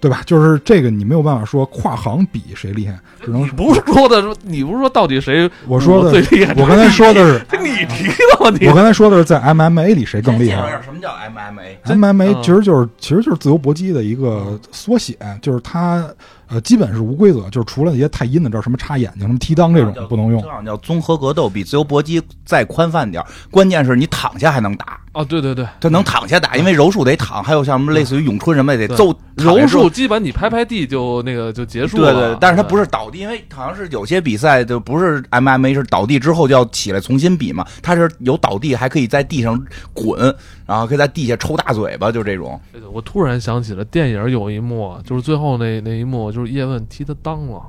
[0.00, 0.22] 对吧？
[0.24, 5.48] 就是这个，你没有办法说跨行比谁厉害，只能不是说的说，你不是说到底谁？
[5.66, 6.54] 我说的最厉害。
[6.56, 8.66] 我刚才说的是 你提的问题。
[8.66, 10.80] 我刚才说的是在 MMA 里谁更厉害？
[10.82, 16.08] 什么叫 MMA？MMA 其实就是其实就是自由搏击的一个缩写，就是它
[16.50, 20.42] 呃，基本是无规则，就是除了那些太阴的，这什么插眼睛、什么踢裆这种不能用。
[20.42, 24.98] 这样叫综合格斗，比自由搏击再宽泛点关键是你躺下还能打。
[25.12, 29.12] 哦，对对对，他能躺下打，因为柔术得躺，还有像什么类似于咏春什么也得揍。
[29.34, 32.12] 柔术基本你拍拍地就那个就结束了。
[32.12, 39.60] 对对，但是他不是倒地，因为好像是有些比赛就不是 MMA 是倒地之后就要起来重新比嘛，他是有倒地还可以在地上
[39.92, 40.32] 滚，
[40.64, 42.60] 然后可以在地下抽大嘴巴，就这种。
[42.92, 47.62] 我突然想起了电影有一幕，就是最后那那一幕，就是叶问踢他裆了。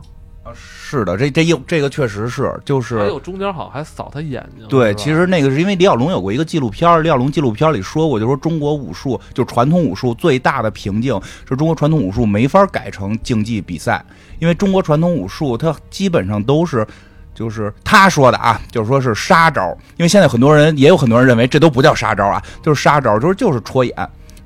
[0.44, 4.68] 啊，是的，这这又这个确实是，就是还有中间好像还扫他眼睛。
[4.68, 14.04] 对，其实那个是因为李小龙有过一个纪录片，李小龙纪录片里说过，就说中国武术就传统武术最大的瓶颈是中国传统武术没法改成竞技比赛，
[14.40, 16.88] 因为中国传统武术它基本上都是，
[17.36, 23.96] 就是他说的啊，就是说是杀招，因为现在很多人也有很多人认为这都不叫杀招啊，就是杀招，就是就是戳眼，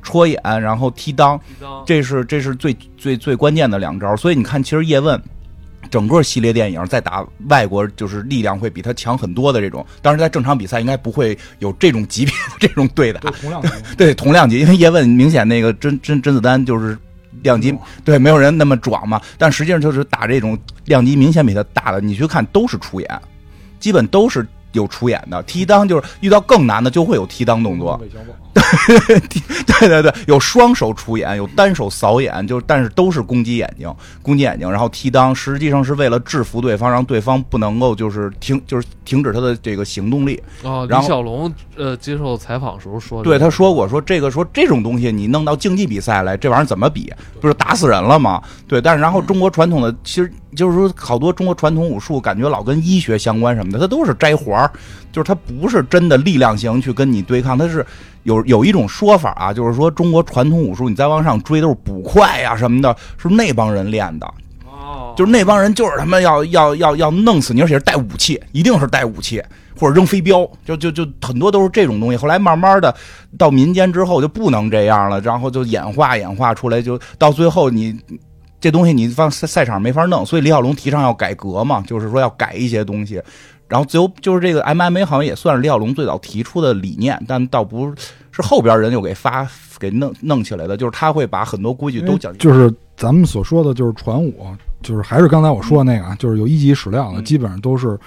[0.06, 1.38] 戳眼，然后踢裆，
[1.86, 5.22] 这是这是最最最关键的两招，所以你看，其实叶问。
[5.92, 9.86] 整个系列电影在打外国，就是力量会比他强很多的这种。
[10.02, 13.20] 当然，在正常比赛应该不会有这种级别的这种对打。
[13.20, 16.98] 同量级， 对同量级，因为叶问明显那个甄甄甄子丹就是
[17.44, 19.22] 量级，对没有人那么壮嘛。
[19.38, 23.22] 但实际上就是打这种量级明显比他大的，你去看都是出演，
[23.80, 25.42] 基本都是有出演的。
[25.44, 28.02] 踢裆就是遇到更难的就会有踢裆动作。
[29.80, 40.42] 对对对，有双手出眼，有单手扫眼，就是但是都是攻击眼睛，攻击眼睛，然后踢裆，实际上是为了制服对方，让对方不能够就是停，就是停止他的这个行动力。
[40.64, 47.12] 哦，李小龙呃接受采访时候说，对他说过，说这个说这种东西你弄到竞技比赛来，这玩意儿怎么比？
[47.42, 48.42] 不是打死人了吗？
[48.70, 54.72] 对，但是然后中国传统的其实就是说好多中国传统武术感觉老跟医学相关什么的，它都是摘环儿，
[55.12, 57.86] 就是它不是真的力量型去跟你对抗，它是。
[58.26, 64.28] 有有一种说法啊，就是说中国传统武术，你再往上追都是捕快呀什么的，是那帮人练的。
[64.66, 69.42] 哦，就是那帮人就是他妈要要要要弄死你，而且是带武器，一定是带武器
[69.80, 72.18] 或者扔飞镖，就就就很多都是这种东西。
[72.18, 72.94] 后来慢慢的
[73.38, 77.96] 到民间之后就不能这样了，然后就演化演化出来，就到最后你
[78.60, 83.22] 这东西你放赛赛场没法弄，所以李小龙提倡要改革嘛，就是说要改一些东西。
[83.68, 87.94] 然后自由就是这个 MMA 好像也算是李小龙最早提出的理念，但倒不
[88.32, 89.48] 是后边人又给发
[89.80, 92.36] 给弄弄起来的，就是他会把很多规矩都讲。
[92.38, 94.46] 就是咱们所说的就是传武，
[94.82, 98.00] 就是还是刚才我说的那个，就是有一级史料的，基本上都是。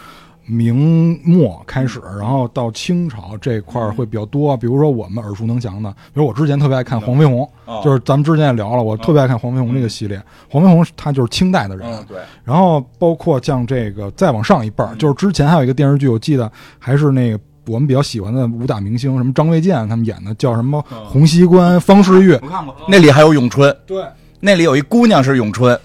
[0.48, 4.56] 明末开始，然后到清朝这块儿会比较多。
[4.56, 7.46] 比如说我们耳熟能详的，比如我之前特别爱看黄飞鸿，
[7.84, 10.20] 就是咱们之前也聊了，我特别爱看黄飞鸿这个系列。
[10.48, 12.16] 黄飞鸿他就是清代的人，对。
[12.44, 22.32] 然后包括像这个再往上一辈儿，就是之前还有一个电视剧，我记得还是那个我们比较喜欢的武打明星，什么张卫健他们演的，叫什么洪熙官、方世玉。
[22.32, 24.02] 我看过，那里还有咏春，对，
[24.40, 25.78] 那里有一姑娘是咏春，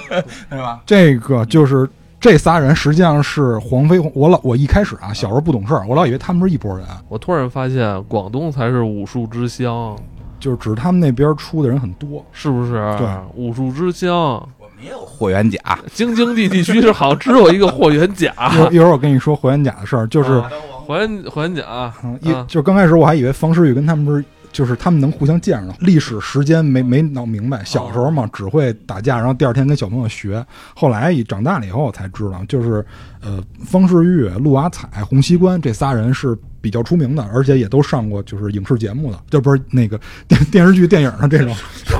[0.48, 0.80] 对吧？
[0.86, 1.86] 这个就是。
[2.26, 4.10] 这仨人实际上是黄飞鸿。
[4.12, 6.84] 我老我一开始啊，小时候不懂事儿，我老以为他们是一拨人。
[7.08, 9.96] 我突然发现，广东才是武术之乡，
[10.40, 12.72] 就是指他们那边出的人很多，是不是？
[12.98, 14.10] 对，武术之乡。
[14.58, 15.60] 我们也有霍元甲，
[15.92, 18.32] 京津冀地区是好像只有一个霍元甲。
[18.72, 20.42] 一会儿我跟你说霍元甲的事儿，就是
[20.84, 21.92] 霍元霍元甲。
[22.22, 24.24] 一就刚开始我还以为方世玉跟他们是。
[24.56, 27.62] 就是他们能互相见着，历史时间没没闹明白。
[27.62, 30.42] 小时候嘛，只会打架，然后第二天跟小朋友学。
[30.74, 32.82] 后来一长大了以后，我才知道，就是
[33.26, 36.38] 呃，方世玉、陆阿彩、洪熙官这仨人是。
[36.58, 41.54] 比较出名的，而且也都上过就是影视节目的，就不是那个电电视剧、电影上这种，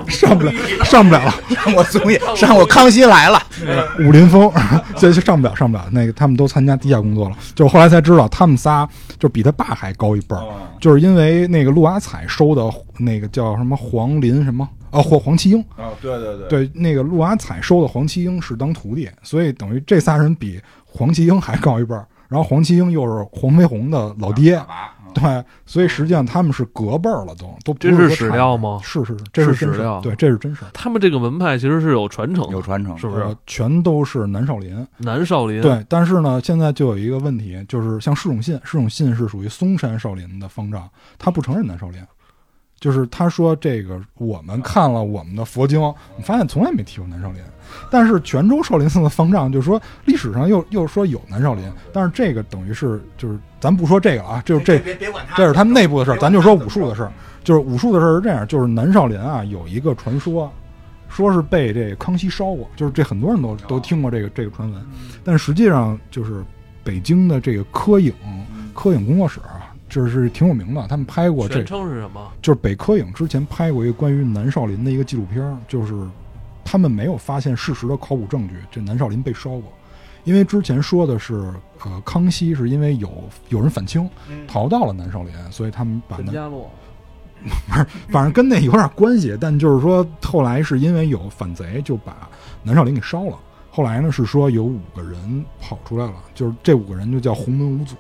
[0.09, 0.53] 上不了，
[0.85, 1.33] 上不了了。
[1.55, 3.41] 上过综艺，上过《康熙来了》，
[4.05, 4.51] 武林风，
[4.99, 5.85] 这就上不了，上不了。
[5.93, 8.89] 那个他们都参加地下工作了，就后来才知道，他们仨
[9.21, 10.43] 就比他爸还高一辈儿，
[10.81, 12.65] 就是因为那个陆阿彩收的
[12.99, 22.07] 那个叫什么黄林什么哦，黄黄七英啊，对对对，对那个陆阿彩收的黄七英是当徒弟，所以等于这仨人比黄七英还高一辈儿。
[22.29, 24.61] 然后黄七英又是黄飞鸿的老爹，
[25.15, 28.81] 对，所以实际上他们是隔辈儿了，都都这是史料吗？
[28.83, 30.65] 是是，这是史料，对，这是真实。
[30.73, 33.25] 他们这个门派其实是有传承，有传承，是不是？
[33.47, 35.63] 全都是南少林，南少林。
[35.63, 42.03] 对，但是呢，现在就有一个问题，就是像释永信，释永信是属于嵩山少林的方丈，他不承认南少林。
[42.79, 45.81] 就是他说这个，我们看了我们的佛经，
[46.17, 47.41] 你发现从来没提过南少林。
[47.91, 54.79] 但是泉州少林寺的方丈就说历史上又又说有南少林，但是这个等于是就是咱不说这个啊，就是这
[55.37, 57.13] 这是他们内部的事儿，咱就说武术的事儿。
[57.43, 60.51] 就是武术的事儿是这样，就是南少林啊有一个传说，
[61.09, 64.87] 说是被这康熙烧过，就是这很多人都都听过这个这个传闻，
[65.25, 66.45] 但实际上就是
[66.85, 68.13] 北京的这个科影
[68.75, 69.41] 科影工作室。
[69.89, 71.49] 就是挺有名的，他们拍过。
[71.49, 72.33] 全称是什么？
[72.43, 75.95] 就是北科影之前拍过一个关于南少林的一个纪录片，就是
[76.65, 79.65] 他们没有发现事实的考古证据，这南少林被烧过。
[80.25, 81.35] 因为之前说的是，
[81.85, 83.09] 呃，康熙是因为有
[83.49, 84.11] 有人反清，
[84.49, 86.69] 逃到了南少林，所以他们把南家洛，
[87.69, 89.39] 不是，反正跟那有点关系。
[89.41, 92.29] 但就是说，后来是因为有反贼，就把
[92.65, 93.39] 南少林给烧了。
[93.71, 97.95] 后来呢，是说有五个人跑出来了，就是这五个人就叫洪门五祖。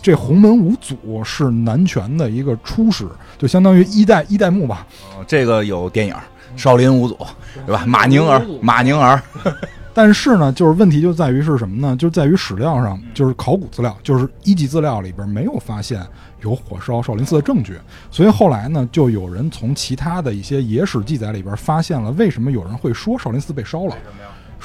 [0.00, 3.06] 这洪门五祖是南拳的一个初始，
[3.38, 4.86] 就相当于一代一代目吧。
[5.16, 6.14] 哦，这个有电影
[6.56, 7.14] 《少林五祖》，
[7.66, 7.84] 对吧？
[7.86, 9.20] 马宁儿，马宁儿。
[9.92, 11.96] 但是呢，就是问题就在于是什么呢？
[11.96, 16.00] 就在于史料上，就是考古资料，就是一级资料里边没有发现
[16.42, 17.78] 有火烧少林寺的证据。
[18.10, 23.96] 所以后来呢，就有人从其他的一些野史记载里边发现了，为什么有人会说少林寺被烧了？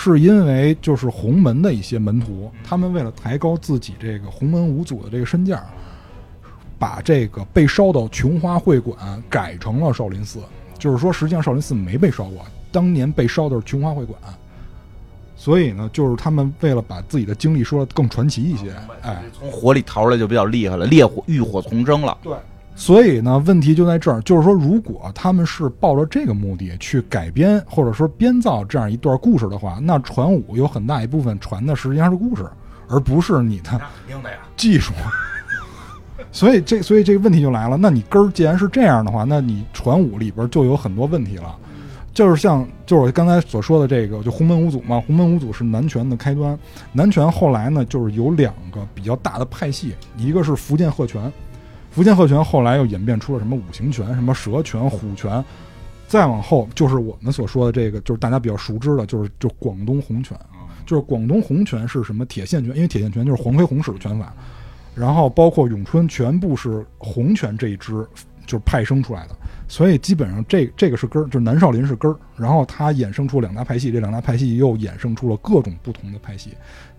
[0.01, 5.63] 是因为就是洪门的一些门徒，他们为了抬高自己这个洪门五祖的这个身价，
[6.79, 10.39] 把这个被烧的琼花会馆改成了少林寺。
[10.79, 14.19] 就是说，实际上少林寺没被烧过，当年被烧的是琼花会馆。
[15.35, 22.17] 所以呢，就是他们为了把自己的经历说的更传奇一些，哎，从火里逃出来就比较厉害了，烈火浴火重生了。
[22.23, 22.33] 对，
[22.75, 32.45] 所以呢，问题就在这儿，就是说，如果他们是抱着这个目的去改编或者说编造这样一段故事的话，那传武有很大一部分传的实际上是故事，
[32.89, 33.79] 而不是你的
[34.57, 34.93] 技术。
[36.31, 41.55] 所以这，所以这个问题就来了，那你根儿既然是这样的话，那你传武里边就有很多问题了。
[42.13, 45.01] 就是像，就是我刚才所说的这个，就洪门五祖嘛。
[45.07, 46.57] 洪门五祖是南拳的开端。
[46.91, 51.31] 南拳后来呢，就是有两个比较大的派系，一个是福建鹤拳，
[51.91, 55.43] 福建鹤拳后来又演变出了什么五行拳、什么蛇拳、虎拳，
[56.07, 60.35] 再往后就是我们所说的这个，就是大家比较熟知的，就是就广东洪拳。
[60.85, 62.75] 就是广东洪拳是什么铁线拳？
[62.75, 64.33] 因为铁线拳就是黄飞鸿使的拳法，
[64.95, 68.07] 然后包括咏春全部是洪拳这一支。
[68.47, 69.35] 就是派生出来的，
[69.67, 76.49] 所以基本上这这个是根儿，就是南少林是根儿，然后它衍生出两大派系，这两大派系又衍生出了各种不同的派系，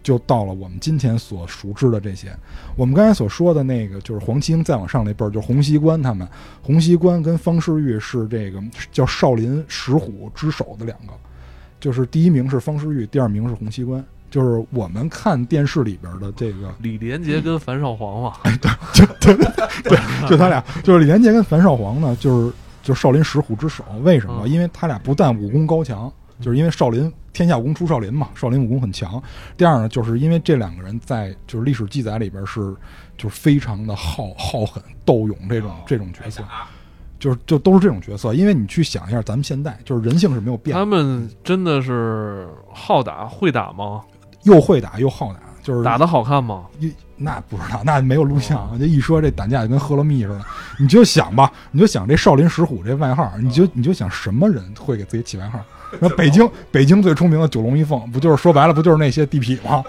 [0.03, 2.35] 就到了我们今天所熟知的这些。
[2.77, 6.27] 我们刚才所说的那个就是黄七英再往上那辈儿，就是洪熙官他们，
[6.63, 11.13] 洪熙官跟方世玉是这个叫少林石虎之首的两个，
[11.81, 14.05] 就是第一名是方世玉，第二名是洪熙官。
[14.31, 19.51] 就是我们看电视里边的这个李连杰跟樊少皇嘛， 哎，对，就 对
[19.85, 22.51] 对，就他俩，就是李连杰跟樊少皇呢，就是
[22.83, 23.85] 就少林石虎之首。
[24.03, 24.49] 为什么？
[24.49, 26.11] 因为他俩不但武功高强，
[26.41, 29.23] 就是因为少林天下武功出少林嘛，少林武功很强。
[29.57, 32.75] 第二呢，就是因为这两个人在就是历史记载里边是
[33.17, 36.43] 就是非常的好好狠斗勇这种这种角色，
[37.19, 38.35] 就是就都是这种角色。
[38.35, 44.03] 因为你去想一下，咱们现在就是人性是没有变，他们真的是好打会打吗？
[44.43, 46.67] 又会打又好打，就是打的好看吗？
[46.81, 48.77] 一那不知道，那没有录像。
[48.79, 50.45] 就一说这打架就跟喝了蜜似的，
[50.79, 55.61] 你就想吧，你就想这少林石虎这外号，你就你就想什么人会给自己起外号？
[56.01, 59.85] 那北京北京最出名的九龙一凤，不就是说白了不就是那些地痞吗？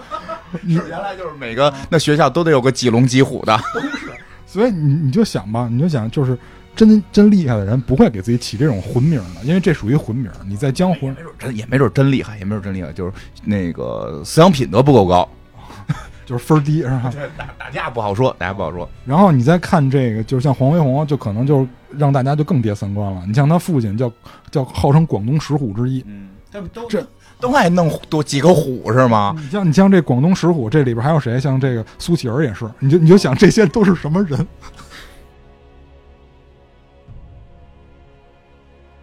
[0.62, 3.58] 你 原来就是每个那学校都得有个几龙几虎的，
[4.46, 6.38] 所以你你就想吧，你就想就是。
[6.76, 10.28] 真真厉害的人不会给自己起这种混名的，因为这属于混名。
[10.44, 13.12] 你在江湖没准真也没准真厉害，也没准真厉害，就是
[13.44, 15.28] 那个思想品德不够高，
[16.24, 17.12] 就是分低是吧？
[17.36, 18.88] 打打架不好说，打架不好说。
[19.04, 23.22] 然后你再看这个，就是像黄飞鸿，就可能就让大家就更跌三观了。
[23.26, 24.10] 你像他父亲叫
[24.50, 27.06] 叫号称广东十虎之一，嗯，这都这
[27.40, 29.34] 都爱弄多几个虎是吗？
[29.36, 31.38] 你像你像这广东十虎，这里边还有谁？
[31.38, 34.46] 像这个苏乞儿也是，你就你就想这些都是什么人？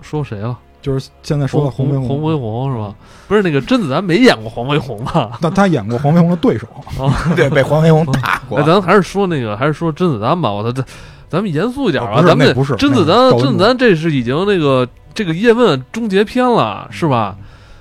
[0.01, 0.59] 说谁了？
[0.81, 2.95] 就是现在说的黄飞鸿，黄飞鸿是吧？
[3.27, 5.37] 不是那个甄子丹没演过黄飞鸿吧？
[5.41, 6.67] 那他演过黄飞鸿的对手，
[7.35, 8.61] 对，被黄飞鸿打过。
[8.63, 10.51] 咱还是说那个，还是说甄子丹吧？
[10.51, 10.83] 我操，这
[11.29, 12.21] 咱们严肃一点吧。
[12.25, 17.37] 咱们不是甄子丹，甄子丹这是已经那个这个叶问终结篇了，是吧？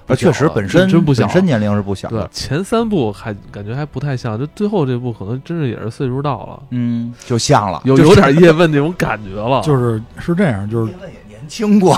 [0.07, 2.21] 啊，确实本身真不小，本身年龄是不小对。
[2.33, 9.63] 前三部还感觉还不太像，就最后这部可能真是也是岁数到了，嗯，就像了，有有点叶问那种感觉了。
[9.63, 11.97] 就是是这样，就是叶问也年轻过。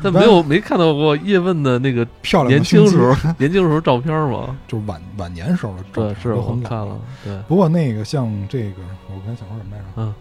[0.02, 4.56] 但没有没看到过叶问的那个漂亮年轻时候 年轻时候照片吗？
[4.66, 6.98] 就是晚晚年时候的照片，是我看了。
[7.24, 9.84] 对，不过那个像这个，我刚才想说什么来着？
[9.96, 10.14] 嗯，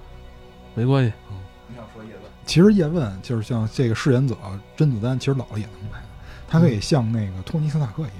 [0.75, 1.13] 没关系。
[1.31, 1.37] 嗯，
[1.67, 2.31] 你想说叶问？
[2.45, 4.35] 其实叶问就是像这个饰演者
[4.75, 5.99] 甄子丹，其实老了也能拍，
[6.47, 8.13] 他可以像那个托尼斯塔克一样。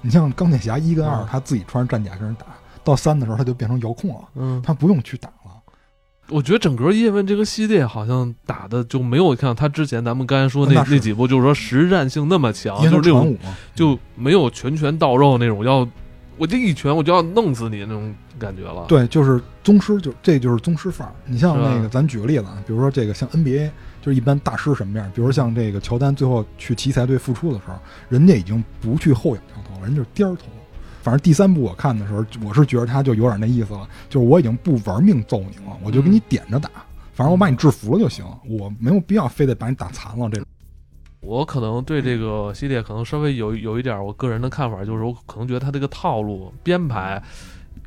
[0.00, 2.44] 你像钢铁侠一跟二，他自己穿着战甲跟人打；
[2.82, 4.20] 到三的时候，他就变成遥控了。
[4.34, 5.30] 嗯，他不用去打。
[6.28, 13.36] 我觉得整个叶问这个系列好像打的就没有像他之前咱们刚才说那那几部，就是说实战性那么强，就是那种
[13.74, 15.86] 就没有拳拳到肉那种，要
[16.38, 18.86] 我这一拳我就要弄死你那种感觉了。
[18.88, 21.14] 对，就是宗师，就这就是宗师范儿。
[21.26, 23.70] 你像那个，咱举个例子啊，比如说这个像 NBA，
[24.00, 25.10] 就是一般大师什么样？
[25.14, 27.74] 比如像这个乔丹最后去奇才队复出的时候，
[28.08, 30.46] 人家已经不去后仰跳投，人就是颠儿投。
[31.02, 36.70] 反正第三部我看的时候，我是觉得他就有点那意思了，就是我已经不玩命揍你了，我就给你点着打，
[37.12, 40.28] 反正我把你制服了就行，我没有必要非得把你打残了。
[40.30, 40.46] 这种。
[41.20, 47.20] 我可能对这个系列可能稍微有有一点我个人的看法，就是我可能觉得他这个套路编排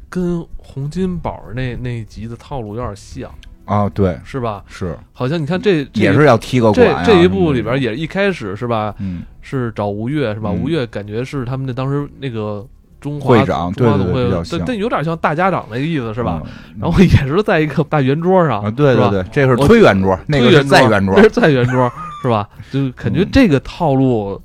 [0.10, 3.30] 跟洪金宝那那一集的套路有点像
[3.64, 4.64] 啊，对，是吧？
[4.68, 8.94] 是，好像你看这也是要踢个这这一部里边也一开始是吧？
[9.00, 10.52] 嗯，是找吴越是吧？
[10.52, 12.68] 吴越感觉是他们那当时那个。
[13.06, 16.42] 中华会长，对对对，但但有点像大家长那个意思是吧？
[16.82, 21.92] 然后也是在一个大圆桌上，对对对，这是推圆桌，那个是 在圆桌，这是在圆桌
[22.24, 22.50] 是吧？
[22.72, 24.42] 就感觉这个套路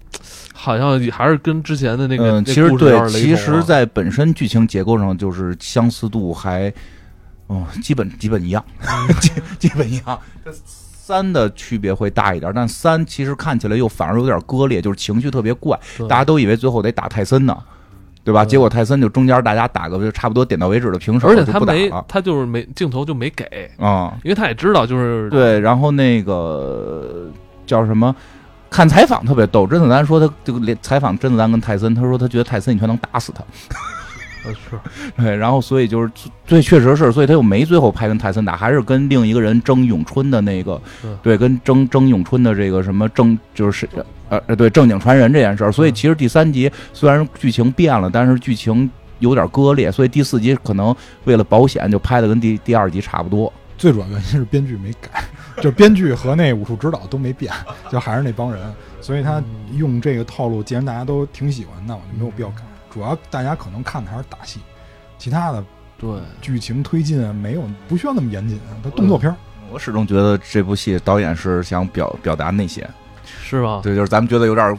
[0.52, 6.70] 好像还是跟之前的那个其实对，其实，在本身剧情结构上就是相似度还
[7.46, 8.62] 哦，基本 基本一样，
[9.20, 10.18] 基基本一样。
[10.52, 15.76] 三的区别会大一点，但三其实看起来又反而有点割裂，就是情绪特别怪，
[16.08, 17.56] 大家都以为最后得打泰森呢。
[18.22, 18.44] 对吧？
[18.44, 25.58] 结果泰森就中间大家打个就差不多点到为止的平手，而且他没他就是没镜头就没给啊，因为他也知道就是对。
[25.60, 27.28] 然后那个
[27.66, 28.14] 叫什么？
[28.68, 33.42] 看采访特别逗，甄子丹说他这个连采访甄子丹跟泰森，他说他觉得泰森一拳能打死他。
[34.44, 34.78] 是，
[35.16, 35.36] 对。
[35.36, 36.10] 然后所以就是
[36.46, 40.80] 最，确实是，所以他又没最后拍跟泰森打，还是跟另一个人争咏春的那个，
[41.22, 43.88] 对，跟争争咏春的这个什么争就是。
[44.30, 48.88] 呃呃，对正经传人这件事儿，所以其实第三集虽然剧情变了，但是剧情
[49.18, 53.52] 有点割裂，所以第四集可能为了保险就拍的跟第第二集差不多。
[53.76, 55.24] 最主要原因是编剧没改，
[55.60, 57.52] 就编剧和那武术指导都没变，
[57.90, 58.62] 就还是那帮人，
[59.00, 62.62] 所以他用这个套路，既然大家都挺喜欢，那我就没有必要改。
[62.92, 64.60] 主要大家可能看的还是打戏，
[65.18, 65.64] 其他的
[65.98, 66.10] 对
[66.40, 69.34] 剧情推进没有不需要那么严谨，它动作片。
[69.72, 72.88] 我始终觉得这部戏导演是想表表达那些。
[73.24, 73.80] 是吧？
[73.82, 74.76] 对，就是咱们觉得有点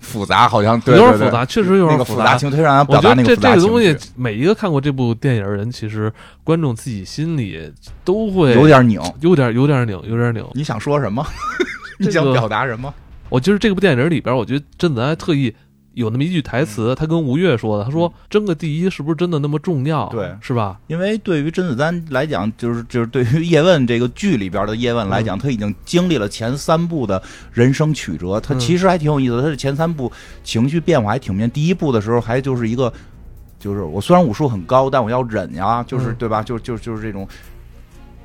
[0.00, 6.12] 复杂，好像有点复杂，确实有点复杂情，他让人表达那个这这个东西，每一个看过这部电影的人，其实
[6.44, 7.72] 观众自己心里
[8.04, 10.44] 都会有点拧，有点有点拧，有点拧。
[10.52, 11.26] 你想说什么？
[11.98, 12.92] 你想表达什么？
[13.28, 15.54] 我就是这部电影里边，我觉得甄子丹特意。
[15.96, 20.06] 有那么一句台词，他跟吴越说的，他说争个第一是不是真的那么重要？
[20.10, 20.78] 对，是吧？
[20.88, 29.42] 因为对于甄子丹来讲，就是就是对于叶问这个剧里边的叶问来讲，他已经经历了前三部的人生曲折，他其实还挺有意思的。
[29.42, 30.12] 他的前三部
[30.44, 31.50] 情绪变化还挺明显。
[31.50, 32.92] 第一部的时候还就是一个，
[33.58, 36.42] 就是我虽然武术很高，但我要忍呀，就是对吧？
[36.42, 37.26] 就就就是这种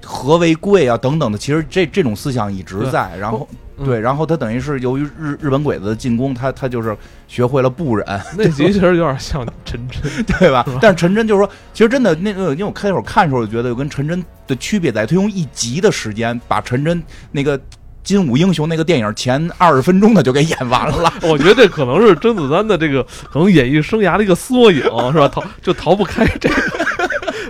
[0.04, 3.16] 和为贵啊等等的，其实这这种思想一直在。
[3.18, 3.48] 然后。
[3.86, 6.96] 对，然后他等于是由于日日本鬼子的进攻，他他就是
[7.28, 8.06] 学会了不忍。
[8.38, 10.02] 那其实有点像陈真，
[10.40, 10.66] 对吧？
[10.82, 17.02] 但是陈真就是说，其实真的那个，因为我开始看的时候，就觉得跟陈真的区别在，他用一集的时间把陈真
[17.32, 17.58] 那个
[18.04, 21.14] 《金武英雄》那个电影前二十分钟他就给演完了。
[21.24, 25.28] 我觉得这可能是甄子丹的这个可能演艺生涯的一个缩影，是吧？
[25.28, 26.56] 逃就逃不开这个。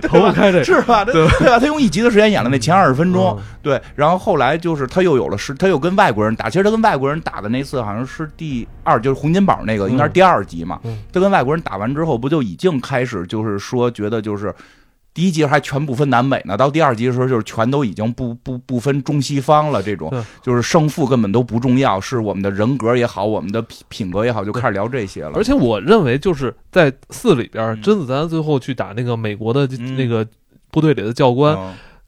[0.08, 1.04] 逃不开这是吧？
[1.04, 1.58] 对对吧？
[1.58, 6.50] 他用一集的时间演了那前二十分钟，对，然后后来就是他又有了是，他又跟外国人打。
[6.50, 10.80] 其实他跟外国人打的那次好像是第二，就是洪金宝那个，应该是第二集嘛。
[11.12, 14.54] 他跟外国人打完之后，不就已经开始就是说觉得就是。
[15.14, 20.10] 第一集还全不分南北呢，到第二集的时候就是全都已经不不不分中西方了，这种
[20.42, 25.32] 就是胜负根本都不重要，是我们的人格也好，我们的品品格也好，就开始聊这些了。
[25.34, 30.26] 而且我认为就是在四里边，甄子丹最后去打那个美国的那个
[30.70, 31.58] 部队里的教官，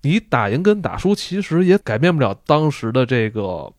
[0.02, 3.72] 你打赢跟打输其实也改变不了当时的这个。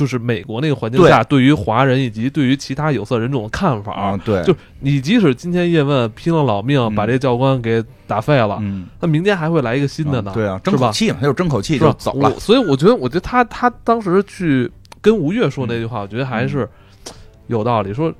[0.00, 8.58] 就是美国那个环境下，对于华人以及对于其他有色人种的看法，对，就你即使今天叶问拼了老命把这教官给打废了，
[8.98, 12.30] 那明天还会来一个新的呢，对啊，争口气嘛，他就争口气就走了。
[12.38, 14.72] 所以我觉得，我觉得他他当时去
[15.02, 16.66] 跟吴越说那句话，我觉得还是
[17.48, 17.92] 有道理。
[17.92, 18.10] 说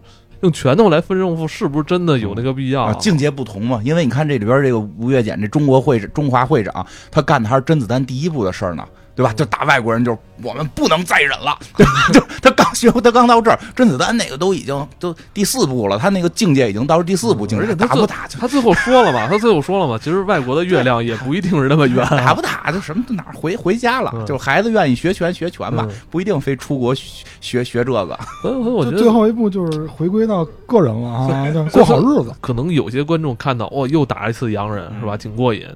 [0.42, 2.92] 用拳头来分胜负，是不是真的有那个必要？
[2.94, 8.86] 境界不同嘛，因为你看这里边这个吴越简，这中国会中华会长，他干的还是甄子丹第一部的事儿呢。
[9.14, 9.32] 对吧？
[9.32, 11.58] 就打外国人，就是我们不能再忍了。
[12.12, 18.26] 就他刚学，他刚到这儿，甄子丹那个都已经都第四部了，他那个境界已经到第四部境界，打不打？
[18.28, 19.28] 他最后说了嘛？
[19.28, 19.98] 他最后说了嘛？
[19.98, 22.06] 其实外国的月亮也不一定是那么圆。
[22.08, 24.12] 打不打就什么哪回回家了？
[24.26, 28.18] 就是孩子愿意学拳学拳吧，不一定非出国学学这个。
[28.42, 31.28] 所以我觉得最后一步就是回归到个人了啊，
[31.72, 32.32] 过好日子。
[32.40, 35.16] 可能有些观众看到哦，又打一次洋人是吧？
[35.16, 35.66] 挺过瘾。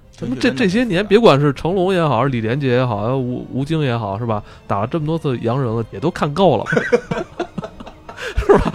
[0.41, 4.43] 这这些年，别管是成龙也好，是李连杰也好，吴吴京也好，是吧？
[4.66, 6.64] 打了这么多次洋人了，也都看够了，
[8.37, 8.72] 是吧？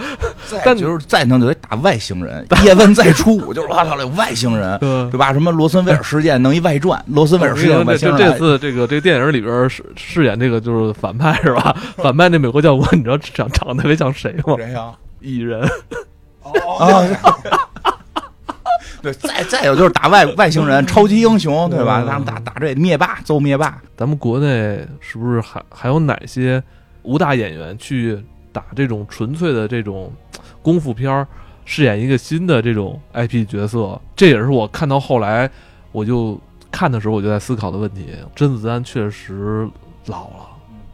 [0.64, 2.44] 但就是再弄就得打外星人。
[2.64, 4.76] 叶问再出五，就是哇操，有外星人，
[5.10, 5.32] 对吧？
[5.32, 8.18] 什么罗森威尔事件弄一外传，罗森威尔事件外星人。
[8.18, 11.76] 这次这个这个电影里边饰饰演这个就是反派是吧？
[11.96, 14.56] 反派那美国教官，你知道长长得特别像谁吗？
[14.56, 14.92] 谁呀？
[15.20, 15.62] 蚁人。
[16.42, 17.06] 哦。
[19.02, 22.04] 对，再再有就是打外外星人，超级英雄，对吧？
[22.04, 23.80] 咱们打打这灭霸，揍灭霸。
[23.96, 26.62] 咱们国内是不是还还有哪些
[27.02, 28.22] 武打演员去
[28.52, 30.12] 打这种纯粹的这种
[30.62, 31.26] 功夫片儿，
[31.64, 34.00] 饰演一个新的这种 IP 角色？
[34.14, 35.50] 这也是我看到后来
[35.92, 36.38] 我就
[36.70, 38.14] 看的时候，我就在思考的问题。
[38.34, 39.68] 甄子丹确实
[40.06, 40.48] 老了，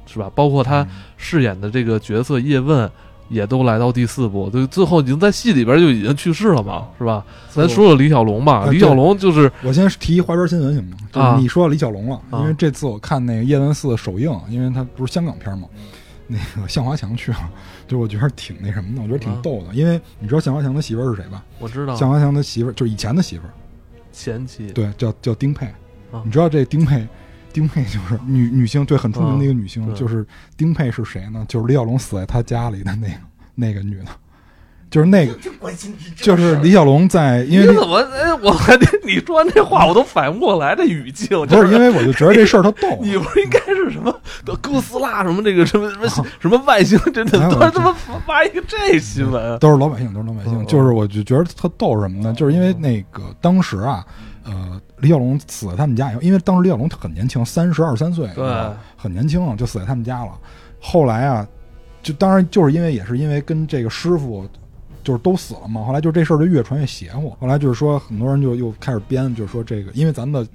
[0.06, 0.30] 是吧？
[0.34, 0.86] 包括他
[1.16, 2.90] 饰演的这个角色叶问。
[3.28, 7.24] 也都来到第四部，就最后已经在戏里边就已经去世了嘛，是吧？
[7.50, 10.96] 咱说说李小龙吧，李小龙就是我先提一花边新闻行吗？
[11.12, 15.68] 就是你说李小龙了，因为这次我看那个叶问四首映，因为他不是香港片嘛，
[16.26, 17.50] 那个向华强去了，
[17.88, 21.42] 就我觉得挺那什么的，我觉得挺逗的，因为你知道向华强的媳妇是谁吧？
[21.58, 23.44] 我知道，向华强的媳妇就是以前的媳妇，
[24.12, 25.68] 前妻，对，叫叫丁佩，
[26.24, 27.06] 你知道这丁佩。
[27.56, 30.26] 丁佩就是女女星，对，很出名的一个女星，就是
[30.58, 31.42] 丁佩是谁呢？
[31.48, 33.14] 就是李小龙死在他家里的那个
[33.54, 34.08] 那个女的，
[34.90, 35.34] 就是那个，
[36.16, 41.28] 就是李小龙在，因为你怎么哎，我还得你说完这话，我都反应不过来这语境。
[41.46, 44.14] 不是因为我就觉得这事儿他逗， 你不是应该是什么
[44.60, 47.96] 哥斯拉什么这个什么什么什么外星，真的都是他妈
[48.26, 50.66] 发一个这新闻，都是老百姓，都是老百姓。
[50.66, 52.34] 就是我就觉得他逗什么呢？
[52.34, 54.04] 就是因为那个当时啊。
[54.48, 58.44] 呃，李小龙死在他们家以后，因为当时李小龙很年轻，三十二三岁，对，
[58.96, 60.32] 很年轻就死在他们家了。
[60.80, 61.46] 后来啊，
[62.02, 64.48] 就当然就是因为也是因为跟这个师傅
[65.02, 65.84] 就是都死了嘛。
[65.84, 67.30] 后来就这事儿就越传越邪乎。
[67.40, 70.50] 后来就是说，很多人就又开始编，就是说这个，因为咱们的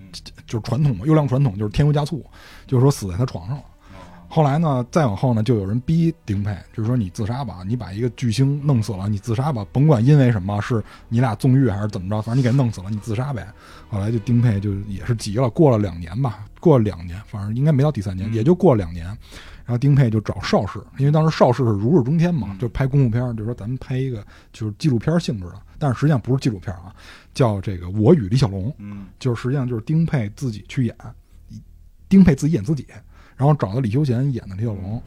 [0.48, 2.26] 就是传统嘛，优良传统就是添油加醋，
[2.66, 3.64] 就是说死在他床上了。
[4.34, 13.46] 后来呢，再往后呢，就有人逼丁佩，就是说你自杀吧，你把一个巨星弄死了，你自杀吧，甭管因为什么，是你俩纵欲还是怎么着，反正你给弄死了，你自杀呗。
[13.90, 19.06] 后来就丁佩就也是急了，过了两年吧，过了两年，反正应该没到第三年，也就过了两年。
[19.64, 26.96] 然后丁佩就找邵氏，因为当时邵氏是如日中天嘛，就拍功夫片，就说咱们拍一个就是纪录片性质的，但是实际上不是纪录片啊，
[27.34, 30.96] 叫这个《我与李小龙》，嗯，就是实际上就是丁佩自己去演，
[32.08, 32.88] 丁佩自己演自己。
[33.42, 35.02] 然后找到李修贤演的李小龙，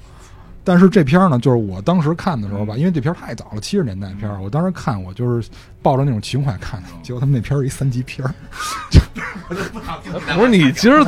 [0.65, 5.49] 但是这片儿呢，就是我当时看的时候吧，因为这片儿太早了，七十年代片儿，我当时看我就是
[5.81, 8.35] 抱着那种情怀看的，结果他们那片儿一三级片儿，
[9.49, 11.05] 不是你其实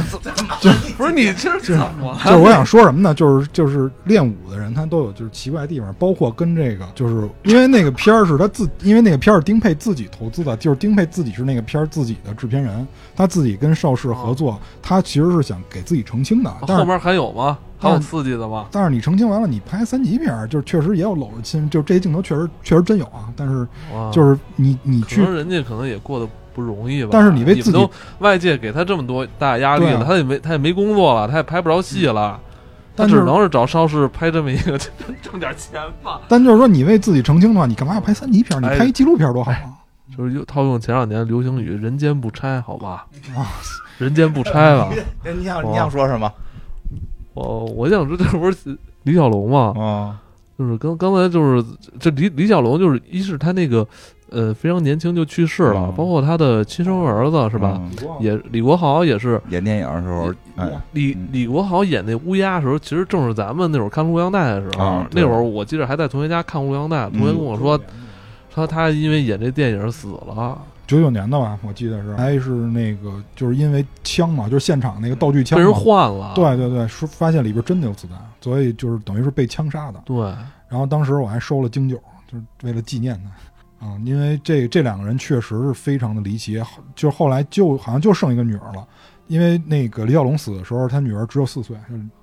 [0.60, 2.18] 就不是你其实怎么？
[2.24, 3.14] 就是我想说什么呢？
[3.14, 12.86] 就是就是练武的人他都有就是奇怪的地方，包括跟这个就是因为那个片儿是他自，因为那个片儿是丁佩自己投资的，就是丁佩自己是那个片儿自己的制片人。
[13.14, 16.76] 他自己跟邵氏合作，他其实是想给自己澄清的但。
[16.76, 17.58] 后面还有吗？
[17.78, 18.66] 还有刺激的吗？
[18.70, 23.28] 但是你澄清完了，你拍三级片，就是确实也有搂着亲，就这些镜头确实确实真有啊。
[23.36, 23.66] 但是
[24.12, 26.26] 就是你你去，人家可能也过得
[26.56, 27.10] 不容易吧。
[27.12, 27.88] 但是你为自己
[28.20, 32.40] 外界给他这么多大压力了，他也没他也没工作了，他也拍不着戏了，
[32.96, 34.78] 他只能是找邵氏拍这么一个
[35.20, 36.22] 挣点钱吧。
[36.26, 38.58] 但就是说，你为自己澄清的话，你干嘛要拍三级片？
[38.62, 39.60] 你拍一纪录片多好啊！
[40.16, 43.06] 就是又套用前两年流行语“人间不拆”，好吧？
[43.36, 43.44] 啊，
[43.98, 44.88] 人间不拆了。
[45.36, 46.32] 你想你想说什么？
[47.34, 49.74] 我我想说，这不是李小龙吗？
[49.76, 50.16] 啊，
[50.58, 51.62] 就是刚刚才就是
[52.00, 53.86] 这李李小龙，就是一是他那个
[54.30, 57.80] 呃非常年轻就去世了，包括他的亲生儿子是吧？
[58.20, 60.32] 也李国豪也是演电影的时候，
[60.92, 65.04] 李李国豪演那乌鸦的时候，其实正是咱们那会儿看录像带的时候。
[65.12, 67.80] 那会儿我记得还在同学家看录像带，同学跟我说。
[68.54, 80.00] 说他因为演这电影死了，九九年的吧，我记得是，还是那个就是因为枪嘛，就是现场那个道具枪被人换了，对对对，说发现里边真的有子弹，所以就是等于是被枪杀的。
[80.06, 80.16] 对，
[80.70, 83.30] 然后当时我还收了京九，就是为了纪念他
[83.78, 86.62] 啊，因为这这两个人确实是非常的离奇，
[86.94, 88.86] 就后来就好像就剩一个女儿了，
[89.26, 91.76] 因为那个李小龙死的时候，他女儿只有四岁，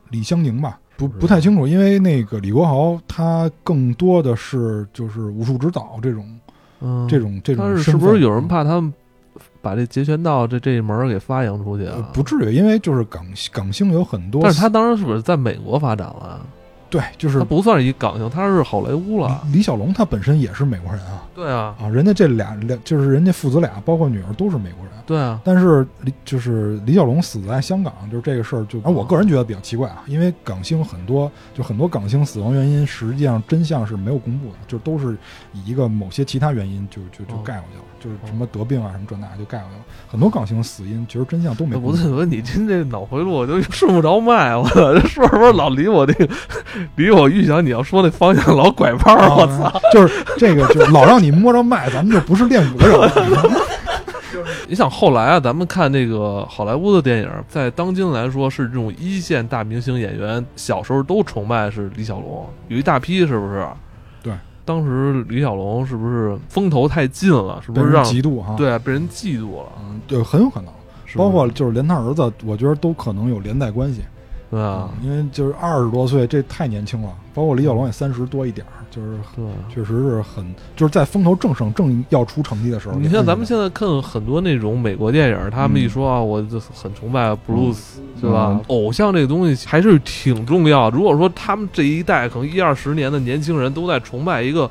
[0.10, 0.80] 李香凝吧。
[0.95, 6.39] 不不太清楚，因为那个李国豪他更多的是就是武术指导这种，
[6.82, 7.66] 嗯，这种这种。
[7.66, 8.93] 但是是不是有人怕他们
[9.60, 12.10] 把这截拳道这这一门给发扬出去啊？
[12.14, 14.43] 不至于，因为就是港港星有很多。
[14.43, 16.45] 但是他当时是不是在美国发展了？
[16.94, 19.41] 对，就是他不算是一港星，他是好莱坞了。
[19.52, 21.24] 李小龙他本身也是美国人啊。
[21.34, 24.94] 对啊，啊，人家这俩俩就是人家父子俩，包括女儿都是美国人。
[25.08, 35.18] 对啊，但是李就是李小龙死在香港，就是这个事儿，就啊，我个人觉得比较奇怪啊，因为港星很多，就很多港星死亡原因，实际上真相是没有公布的，就都是
[35.52, 39.82] 以一个某些其他原因就就就盖过去了，就是什么得病啊什么这那就盖过去了。
[40.08, 41.76] 很多港星死因其实真相都没。
[41.76, 46.34] 不对，我你今这脑回路我就 顺不着脉，我，这说什么老离我这个
[46.95, 49.71] 离我预想你要说那方向老拐弯儿，我操！
[49.91, 53.51] 就是这个，就是老让你摸着脉，咱们就不是练武的人了。
[54.67, 63.67] 你想后来啊，咱们看那个好莱坞的电影，在当今来说是这种一线大明星演员，小时候都崇拜是李小龙，有一大批是不是？
[64.23, 64.34] 对，
[64.65, 67.61] 当时李小龙是不是风头太近了？
[67.63, 69.69] 是不是让嫉妒哈？，对被人嫉妒了？
[69.81, 70.71] 嗯，对，很有可能。
[71.05, 74.01] 是包括就是连他儿子，我觉得都可能有连带关系。
[74.54, 77.10] 对啊，嗯因为就是二十多岁，这太年轻了。
[77.34, 79.43] 包括李小龙也三十多一点儿，就是对。
[79.68, 80.45] 确实是很，
[80.76, 82.93] 就是在风头正盛、正要出成绩的时候。
[82.93, 88.62] 你像咱们现在看很多那种美国电影，他们一说啊，我就很崇拜布鲁斯，对吧嗯？
[88.68, 90.91] 偶像这个东西还是挺重要。
[90.91, 94.70] 如果说他们这一代可能一二十年的年轻人都在崇拜一个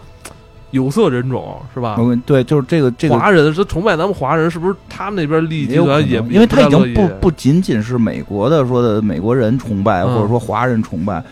[0.72, 1.96] 有色人种，是吧？
[2.26, 11.22] 对，就是这个这个华人是崇拜咱们华人，是不是他们那边利益集团也因为他已经不不不仅仅是美国的说的美国人崇拜，嗯或者说华人崇拜。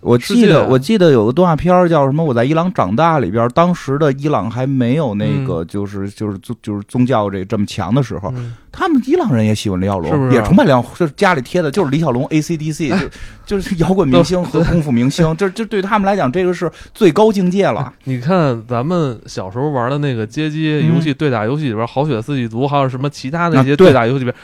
[0.00, 2.24] 我记得我记得有个动画片叫什么？
[2.24, 8.54] 我在伊朗长大里边，当时的伊朗还没有那个就是就是宗就是宗教这这么强的时候，嗯。
[8.70, 12.90] 他们伊朗人也喜欢李小龙，是不是也崇拜李小龙，就是家里贴的就是李小龙 AC/DC，
[13.44, 17.92] 就就是摇滚明星和功夫明星，这这对他们来讲，这个是最高境界了。
[18.04, 23.88] 你看咱们小时候玩的那个街机游戏、对打游戏里边，好血四季族，还有什么其他那些啊对。
[23.88, 24.34] 对打游戏里边，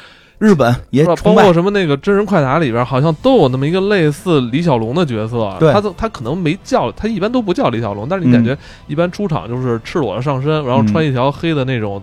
[0.44, 1.04] 日本也？
[1.04, 5.56] 包括什么那个真人快打里边，好像都有那么一个类似李小龙的角色。
[5.58, 12.02] 对他都他可能没叫，他一般都不叫李小龙，但是你感觉一般出场就是赤裸的上身，然后穿一条黑的那种、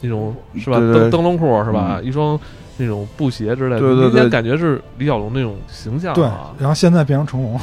[0.00, 0.78] 那种是吧？
[0.78, 2.00] 灯灯笼裤是吧？
[2.02, 2.38] 一双
[2.76, 7.60] 那种布鞋之类的，对对对感觉是李小龙那种形象对啊。，然后现在变成成龙了。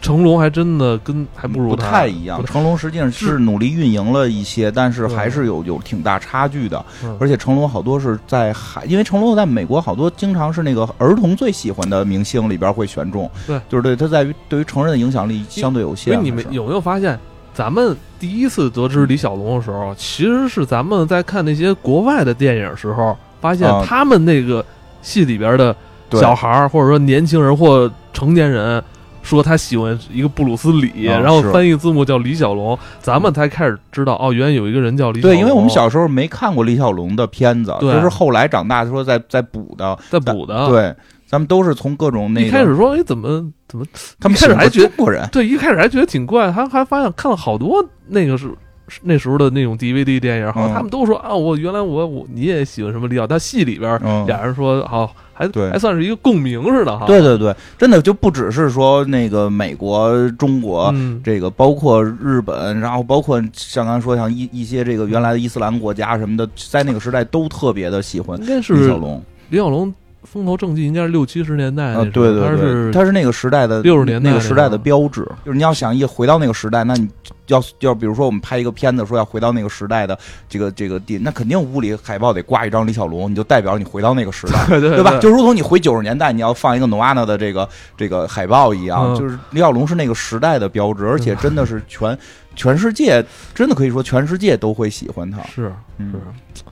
[0.00, 2.44] 成龙还真的跟还不如不太一样。
[2.44, 6.84] 成龙实际上是努力运营了一些，但是还是有有挺大差距的。
[7.04, 13.30] 嗯而且成龙好多是在海，因为成龙在美国好多经常是那个儿童最喜欢的明星里边会选中。
[13.46, 16.22] 对，就是对他在于对于成人的影响力相对有限。
[16.22, 17.18] 你们有没有发现，
[17.54, 24.64] 咱们第一次得知李小龙的时候，其实是咱们在看那些国外的电影时候，发现啊他们那个
[25.02, 25.74] 戏里边的
[26.12, 28.82] 小孩儿，或者说年轻人或成年人。
[29.22, 35.36] 说他喜欢一个布鲁斯李，啊然后翻译字幕叫李小龙，咱们才开始知道哦，原来有一个人叫李小龙。
[35.36, 39.98] 对，因为我们小时候没看过李小龙的片子，对就是后来长大说在在补的。
[40.10, 40.94] 在补的。，对，
[41.26, 43.84] 咱们都是从各种那个一开始说哎怎么怎么
[44.20, 45.26] 他们一开始还觉得中国人。
[45.30, 48.48] 对，一开始还觉得挺怪，还还发现看了好多那个是
[48.88, 55.70] 是那时候的那种 DVD 电影，好像嗯他们都说啊，我原来我我你也喜欢什么李小龙，他戏里边嗯，俩人说好，还对。
[55.70, 57.06] 还算是一个共鸣似的哈。
[57.06, 69.22] 对对对，真的就不只是说那个美国、中国，嗯，这个包括日本，然后包括像刚才说像一一些这个原来的伊斯兰国家什么的，在那个时代都特别的喜欢应该是李小龙。
[69.50, 69.92] 李小龙
[70.24, 75.26] 风头正劲，应该是六七十年代啊对对对，他是那个时代的六十年代那个时代的标志。
[75.44, 77.08] 就是你要想一回到那个时代，那你
[77.48, 80.16] 要要比如说我们拍一个片子，说要回到那个时代的
[80.48, 84.64] 这个这个地，那肯定屋里海报得挂一张李小龙，你就代表你回到那个时代。
[84.70, 85.18] 对对对吧？
[85.18, 92.16] 就如同你回九十年代，你要放一个 Nirvana 的这个这个海报一样，嗯就是李小龙是那个时代的标志，而且真的是全
[92.54, 95.42] 全世界，真的可以说全世界都会喜欢他。
[95.42, 96.62] 是嗯是，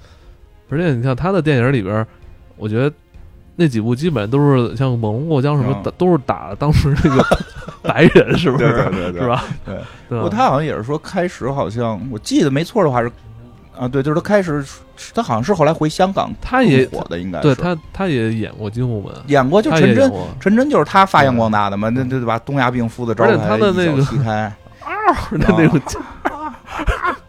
[0.69, 2.07] 而且你像他的电影里边，
[2.57, 2.91] 我觉得。
[3.61, 7.23] 那几部基本都是像猛龙过江什么嗯的，都是打当时那个
[7.83, 8.65] 白人，是不是？
[8.65, 9.45] 对对对对是吧？
[9.67, 9.75] 对。
[10.09, 13.13] 对 不过他好像也是说，开始好像我记得没错的话是，
[13.79, 14.65] 啊，对，就是他开始，
[15.15, 22.39] 他好像是后来回香港他也火的，应该是对他他也演过《金武门》，演过，就陈真，陈真就是他发扬光大的嘛，那那对吧？
[22.39, 24.51] 东亚病夫的招牌他的那个一脚踢开，
[25.33, 25.79] 那那种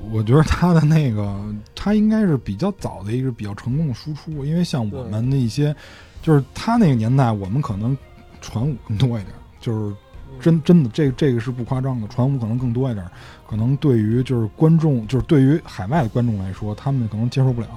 [0.10, 1.39] 我觉得他的那个，
[1.76, 5.76] 他应该是比较早的一个比较成功的输出，因为像我们的一些，
[6.22, 7.97] 就是他那个年代，我们可能
[8.41, 9.28] 传武更多一点，
[9.60, 9.95] 就是
[10.39, 13.06] 真真的这这个是不夸张的，传武可能更多一点，
[13.47, 17.68] 可能对于就是观众，就是对于海外的观众来说，他们可能接受不了。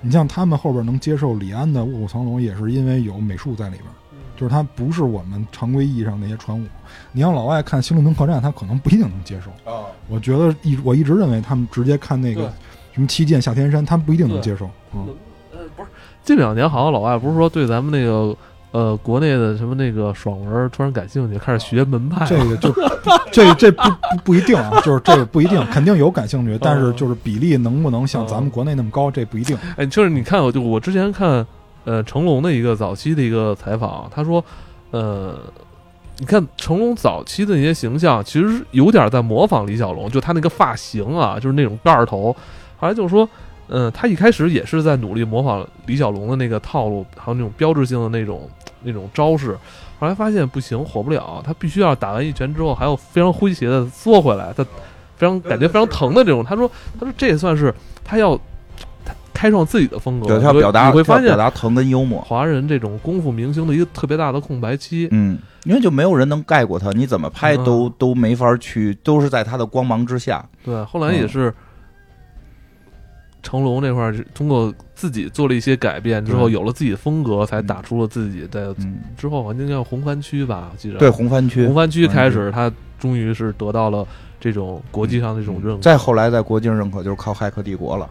[0.00, 3.86] 你像他们后边能接受李安的《卧虎藏龙》，也是因为有美术在里边。
[4.36, 6.64] 就是它不是我们常规意义上那些传武，
[7.12, 9.50] 你让老外看《星伦敦客栈》，他可能不一定能接受。
[9.70, 12.52] 啊，我觉得一我一直认为他们直接看那个
[12.92, 14.68] 什么七剑下天山，他们不一定能接受。
[14.94, 15.08] 嗯，
[15.52, 15.88] 呃，不是，
[16.22, 18.36] 近两年好像老外不是说对咱们那个
[18.72, 22.26] 呃国内的什么那个爽文突然感兴趣，开始学门派。
[22.26, 22.72] 这个就
[23.30, 29.56] 这这不不不一定啊，就是这个不一定，肯定有感兴趣， 但是就是比例能不能像咱们国内那么高，这不一定。
[29.76, 31.46] 哎，就是你看，我就我之前看
[31.84, 34.44] 呃成龙的一个早期的一个采访，他说，
[34.90, 35.38] 呃，
[36.18, 42.34] 你看成龙早期的那些形象，其实有点在模仿李小龙，就他那个发型啊，就是那种盖儿头。
[42.76, 43.28] 后来就是说，
[43.68, 48.48] 嗯，他一开始也是在努力模仿李小龙的那个套路，还有那种标志性的那种
[48.82, 49.56] 那种招式。
[49.98, 54.64] 后来发现不行，火不了，他必须要打完一拳之后，还要非常诙谐的缩回来，他
[55.16, 56.44] 非常感觉非常疼的这种。
[56.44, 57.72] 他说，他说这也算是
[58.04, 58.38] 他要
[59.44, 62.18] 开创自己的风格，对他表达，你会发现表达疼跟幽默。
[62.22, 70.42] 华人这种功夫明星的一个特别大的空白期，嗯，因为就没有人能盖过他，你怎么拍都都没法去，都是在他的光芒之下。
[70.64, 71.52] 对，后来也是。
[73.42, 78.74] 成龙这块儿通过自己做了一些改变之后，有了自己的风格，才打出了自己的。
[79.18, 84.06] 之后好像叫红番区吧，记得对红番区，红番区开始，他终于是得到了
[84.40, 85.82] 这种国际上的这种认可。
[85.82, 88.08] 再后来，在国际上认可，就是靠《骇客帝国》了，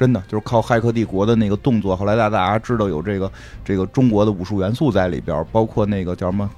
[0.00, 1.94] 真的就是靠《骇客帝国》的那个动作。
[1.94, 3.30] 后来大大家知道有这个
[3.62, 6.50] 这个中国的武术元素在里边，包括那个叫什么？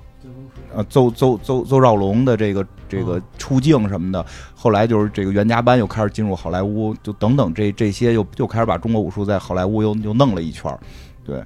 [0.73, 4.25] 呃，邹邹邹邹兆龙的这个这个出镜什么的，
[4.55, 10.73] 后来就是这个袁家班又开始进入好莱坞，就等等这这些又又开始把中国武术在好莱坞又又弄了一圈
[11.27, 11.43] 对。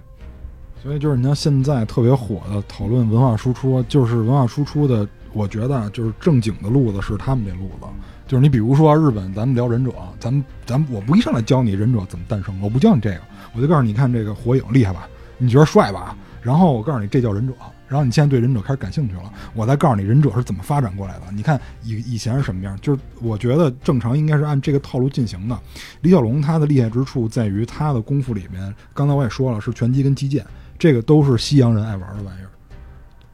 [0.82, 7.86] 所以就是你像现在特别火的讨论文化输出，就是文化输出的，我觉得就是正经的路子是他们这路子，
[8.26, 13.20] 就是你比如说日本，咱们聊忍者，咱们咱们我不一上来教你忍者怎么诞生，我不教你这个，
[13.54, 15.08] 我就告诉你看这个火影厉害吧，
[15.38, 17.54] 你觉得帅吧，然后我告诉你这叫忍者。
[17.88, 21.22] 然后你现在对忍者开始感兴趣了，我再告诉你忍者是怎么发展过来的。
[21.32, 25.56] 你看以以前是什么样，就是我觉得正常应该是按这个套路进行的。
[26.00, 30.44] 李小龙他的厉害之处在于他的功夫里面，刚才我也说了，是拳击跟击剑，
[30.76, 32.50] 这个都是西洋人爱玩的玩意儿。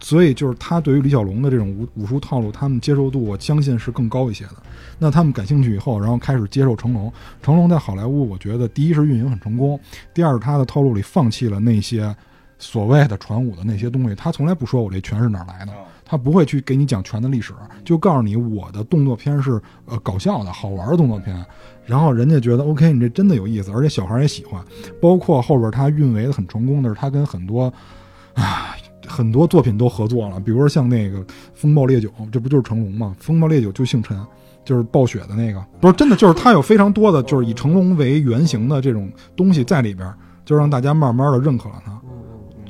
[0.02, 4.56] 所以就是他对于李小龙的这种武武术套路，他们接受度我相信是更高一些的。
[4.98, 7.10] 那他们感兴趣以后，然后开始接受成龙。
[7.40, 9.80] 成龙在好莱坞，我觉得第一是运营很成功，
[10.12, 12.14] 第二是他的套路里放弃了那些。
[12.58, 15.72] 所谓的传武的那些东西，他从来不说我这拳是哪来的，
[16.04, 17.52] 他不会去给你讲拳的历史，
[17.84, 21.44] 就告诉你我的动作片是呃搞笑的好玩的动作片，
[21.84, 24.64] 然后人家觉得 OK，你这真的有意思，而且小孩也喜欢。
[25.00, 27.64] 包括后边他运维的很成功的是，他跟很多
[28.34, 28.76] 啊
[29.12, 31.18] 很多作品都合作了，比如说像那个
[31.52, 33.14] 《风暴烈酒》，这不就是成龙吗？
[33.22, 34.18] 《风暴烈酒》就姓陈，
[34.64, 40.10] 就是暴雪的那个，不是真的，就是他有非常多的就是以成龙为原型的这种东西在里边，
[40.46, 42.00] 就让大家慢慢的认可了他。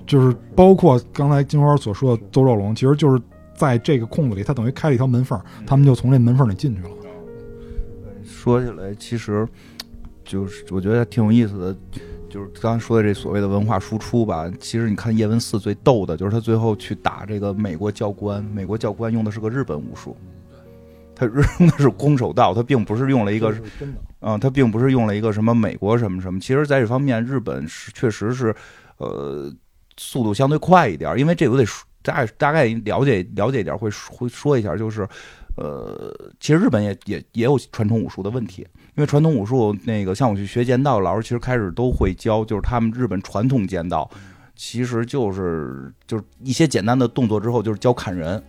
[0.05, 3.23] 就是包括刚才金花所说的邹兆龙，其实就是
[3.55, 6.89] 在这个空子里，他等于开了一条门缝，他们就从这门缝里进去了。
[8.25, 9.47] 说起来，其实
[10.25, 11.77] 就是我觉得挺有意思的，
[12.33, 14.51] 就是刚才说的这所谓的文化输出吧。
[14.59, 20.17] 其实你看叶问四最逗的就是他最后去打这个美国教官，美国教官用的是个日本武术，
[21.15, 23.55] 他用的是空手道，他并不是用了一个
[24.21, 26.41] 嗯，他并不是用了一个什么美国什么什么。
[26.41, 28.55] 其实，在这方面，日本是确实是，
[28.97, 29.53] 呃。
[29.99, 31.67] 速度相对快一点，因为这个得
[32.01, 35.07] 大大概了解了解一点，会会说一下，就是，
[35.55, 36.11] 呃，
[36.41, 44.11] 其实日本也也也有传统武术的问题，因为传统武术那个像我去学剑道，老师其实开始都会教，就是他们日本传统剑道，
[44.55, 48.43] 其实就是就是一些简单的动作之后，就是教砍人，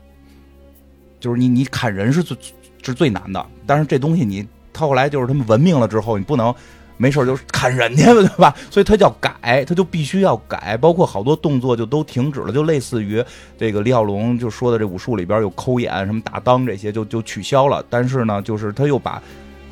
[1.19, 2.37] 就是你你砍人是最
[2.81, 6.53] 是最难的，但是这东西你他后来就是他们文明了之后，你不能。
[6.95, 8.55] 没事就砍人家，对吧？
[8.69, 13.21] 所以他叫改，他就必须要改，包括好多动作就都停止了，就类似于
[13.57, 17.83] 这个李小龙就说的这武术里边有抠眼、什么打裆这些，就就取消了。
[17.89, 19.21] 但是呢，就是他又把，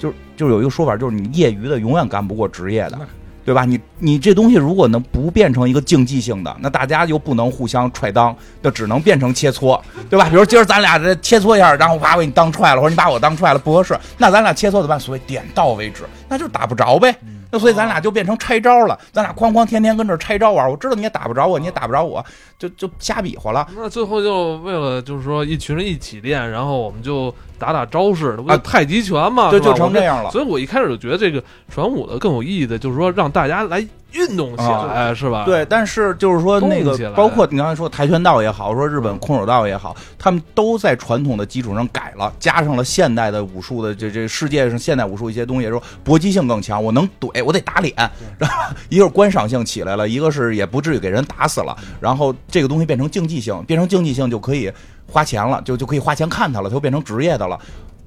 [0.01, 2.97] 就就有一个说法，就是你业余的永远干不过职业的。
[3.43, 3.65] 对吧？
[3.65, 9.81] 你你这东西如果能不变成一个竞技性的，那大家又不能互相踹裆，就只能变成切磋，
[10.11, 10.29] 对吧？
[10.29, 14.99] 比如今儿咱俩这切磋一下，然后啪我给你当踹了，或者你把我当踹了，不合适，那咱俩切磋怎么办？
[14.99, 17.15] 所谓点到为止，那就打不着呗。
[17.51, 20.69] 那所以咱俩就变成拆招了，咱俩哐哐天天跟这拆招玩。
[20.69, 22.25] 我知道你也打不着我，你也打不着我，
[22.57, 23.67] 就就瞎比划了。
[23.75, 30.31] 那最后就为了就是说一群人一起练，然后我们就打打招式，啊，太极拳嘛，就，就成这样了。
[30.31, 33.85] 所以我一开始就觉得这个传武的更有意义的，就是说让大家来。
[34.13, 35.45] 运动起来是吧？
[35.45, 47.93] 对，但是就是说那个，包括你刚才说跆拳道也好，说日本空手道也好，他们都在传统的基础上改了，加上了现代的武术的这这世界上现代武术一些东西，说搏击性更强，我能怼，我得打脸，
[48.37, 54.71] 然后一个是观赏性起来了，一个是也不至于给人打死了，然后这个东西变成竞技性，变成竞技性就可以
[55.07, 57.57] 花钱了，就就可以花钱看它了，它就变成职业的了。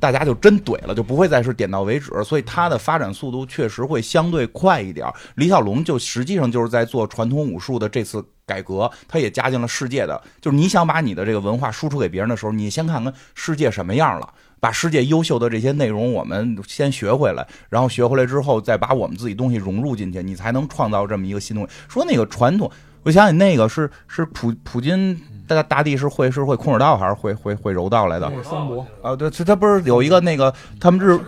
[0.05, 5.11] 大家就真怼了，就不会再是点到为止，所以它的发展速度确实会相对快一点。
[5.37, 14.29] 李小龙就实际上就是在做传统武术的这次改革，他也加进了世界的，就是你想把你的这个文化输出给别人的时候，你先看看世界什么样了，
[14.61, 21.73] 把世界优秀的这些内容我们先学回来，然后学回来之后再把我们自己东西融入进去，你才能创造这么一个新东西。
[21.89, 22.71] 说那个传统。
[23.05, 28.33] 我想起那个是是普普京大大帝是会是会空手道还是会会会柔道来的？
[28.43, 31.19] 桑博啊，对，是他不是有一个那个他们日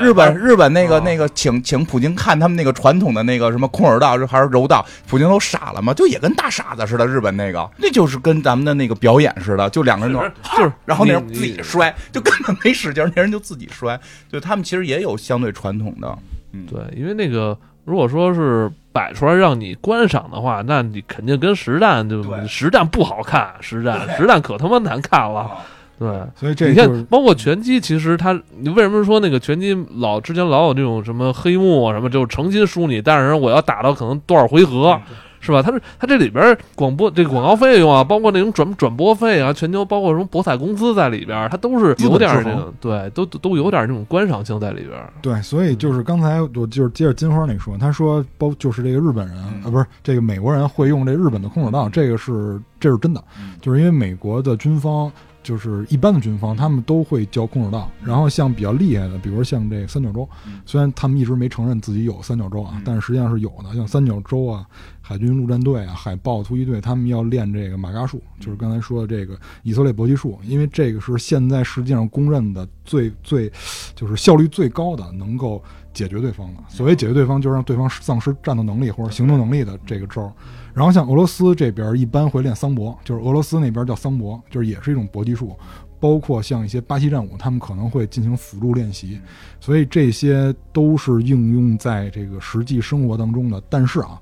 [0.00, 5.94] 日本日本那个啊那个请请普京看他们那个传统的那个什么空手道还是柔道，普京都傻了吗？
[5.94, 13.98] 就也跟大傻子似的，日本那个那就是跟咱们的那个表演似的，就两个人就是 然后那人自己摔，就根本没使劲，那人就自己摔。
[14.28, 16.18] 就他们其实也有相对传统的，
[16.52, 22.46] 嗯对，因为那个如果说是摆出来让你观赏的话，那你肯定跟实战就对。
[22.46, 25.50] 实战不好看， 实战实战可他妈难看了。
[25.98, 34.98] 对，所以这你看，包括拳击，其实他，你为什么说那个拳击老之前老有那种什么黑幕啊什么，就是诚心输你，但是我要打到可能多少回合，
[35.40, 35.60] 是吧？
[35.62, 44.92] 它是它这里边广播这个广告费用啊，包括那种转转播费啊，全球包括什么博彩公司在里边，它都是有点这种，对，都都有点这种观赏性在里边。
[45.20, 55.10] 对，所以就是刚才我就是接着金花那说，他说包就是这个日本人嗯啊，不是这个美国人会用这日本的空手道，这个是这是真的嗯，就是因为美国的军方。
[55.42, 57.90] 就是一般的军方，他们都会教空手道。
[58.04, 63.74] 然后像比较厉害的，比如说像这三角洲嗯，虽然他们一直没承认自己有三角洲啊嗯，但是实际上是有的。
[63.74, 64.66] 像三角洲啊、
[65.00, 73.50] 海军陆战队啊、海豹突击队，他们要练这个马嘎术，就是刚才说的这个以色列搏击术，因为这个是现在世界上公认的最最
[73.94, 75.62] 就是效率最高的，能够
[75.94, 76.62] 解决对方的。
[76.68, 80.32] 所谓解决对方，就是让对方丧失战斗能力或者行动能力的这个招儿。
[80.74, 85.56] 然后像俄罗斯这边一般会练桑博，就是俄罗斯那边叫桑博，就是也是一种搏击术。
[85.98, 89.20] 包括像一些巴西战舞，他们可能会进行辅助练习，
[89.60, 93.62] 所以这些都是应用在这个实际生活当中的。
[93.68, 94.18] 但是啊，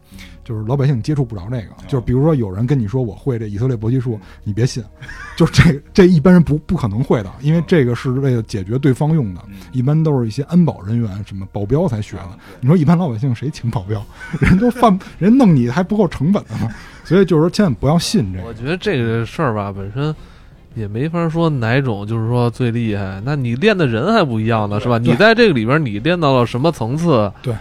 [0.49, 4.82] 就是老百姓接触不着那个，就是比如说有人跟你说我会这以色列搏击术，你别信，
[5.36, 9.42] 就是这这一般人不不可能会的，因为这个是为了解决对方用的，
[9.72, 12.30] 一般都是一些安保人员、什么保镖才学的。
[12.61, 14.03] 你说一般老百姓谁请保镖？
[14.40, 16.74] 人都犯 人弄你还不够成本的吗？
[17.05, 18.46] 所以就是说千万不要信这个。
[18.46, 20.16] 我觉得这个事儿吧，本身
[20.74, 23.20] 也没法说哪种就是说最厉害。
[23.22, 24.96] 那你练的人还不一样呢，是吧？
[24.96, 27.30] 你在这个里边，你练到了什么层次？
[27.42, 27.55] 对，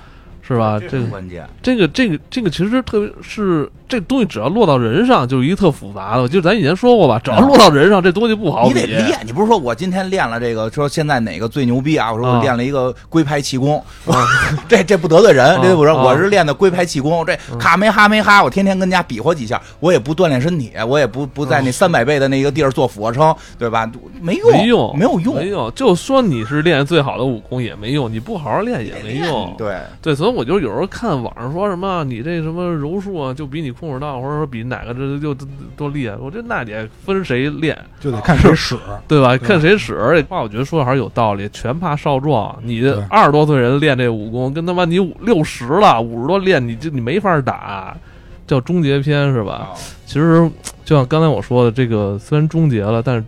[0.47, 0.79] 是吧？
[0.79, 1.45] 这个关键。
[1.61, 6.27] 这个这个这个其实特别是这东西，只要落到人上，就是一个特复杂的。
[6.27, 8.85] 就咱以前说过吧，只要落到人上，这东西不好你得。
[8.85, 12.11] 练，你不是说我今天练了这个，说现在哪个最牛逼啊？
[12.11, 13.83] 我说我啊练了一个龟派气功，
[14.69, 23.89] 这这不得罪人，啊这不是啊我是练的龟派气功，这卡没哈没哈，我天天跟家比划几下，我也不锻炼身体，我也不不在那三百倍的那个地儿做俯卧撑，对吧？
[24.21, 25.71] 没用，没用，没有用，没用。
[25.73, 29.53] 就说你是练最好的武功也没用，你不好好练也没用。
[29.57, 36.15] 对，对，所以我就有时候看网上说什么你这什么柔术啊，就比你空手道，或者说比哪个这就多多厉害。
[36.17, 38.77] 我这那得分谁练，就得 看谁使。
[39.07, 39.35] 对吧？
[39.37, 39.97] 看谁使。
[39.97, 42.55] 而且话我觉得说的还是有道理，全怕少壮。
[42.63, 47.97] 你二十多岁人练这武功，跟他妈你五六十了、五十多练，你就你没法打。
[48.45, 49.71] 叫终结篇是吧？
[50.05, 50.49] 其实
[50.85, 53.25] 就像刚才我说的，这个虽然终结了，但是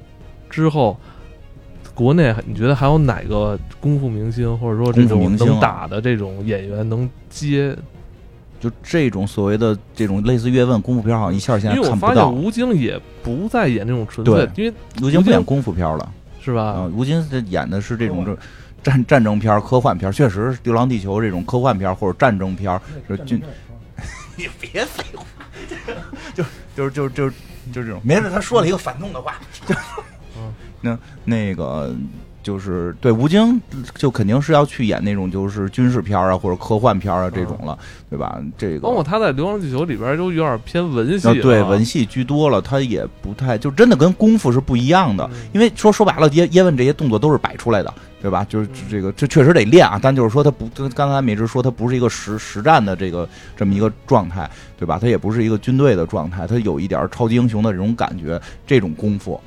[0.49, 0.97] 之后
[1.99, 7.75] 国内你觉得还有哪个功夫明星，或者说这种能打的这种演员能接？
[8.57, 12.29] 就这种所谓的这种类似叶问功夫片，好像一下现在因为我发现看不到。
[12.29, 16.09] 吴京也不再演这种纯粹对，因为吴京不演功夫片了
[16.41, 16.61] 是吧？
[16.63, 18.37] 啊，吴京这演的是这种这
[18.81, 23.41] 战战争片、科幻片，确实《流浪地球》这种科幻片或者战争片，就是军
[24.37, 25.25] 你别废话，
[26.33, 26.43] 就
[26.75, 27.35] 就是就是就是
[27.73, 28.01] 就是这种。
[28.05, 29.35] 没事，他说了一个反动的话，
[29.65, 29.73] 就
[30.81, 31.93] 那那个
[32.41, 33.61] 就是对吴京
[33.95, 37.77] 就肯定是要去演那种就是军事片啊或者科幻片啊这种了，
[38.09, 38.41] 对吧？
[38.57, 45.29] 这个包括他在《流浪地球》里边都有点偏文戏啊，对文戏居多了，他也不太就真的跟功夫是不一样的。
[45.33, 48.45] 嗯因为说说白了，叶叶问这些动作都是摆出来的，对吧？
[48.47, 53.27] 就是这个这确实得练啊，但就是说他不，跟刚才美芝说他不是一个实实战的这个
[53.57, 54.97] 这么一个状态，对吧？
[54.97, 59.39] 他也不是一个军队的状态，他有一点超级英雄的这种感觉，这种功夫。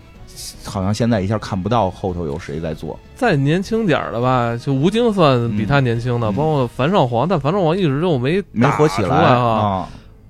[0.64, 9.38] 好像现在一下看不到后头有谁在做，再年轻点儿的吧，就吴京算比他年轻的，嗯包括樊少皇，但樊少皇一直就没没火起来啊。
[9.38, 9.88] 啊，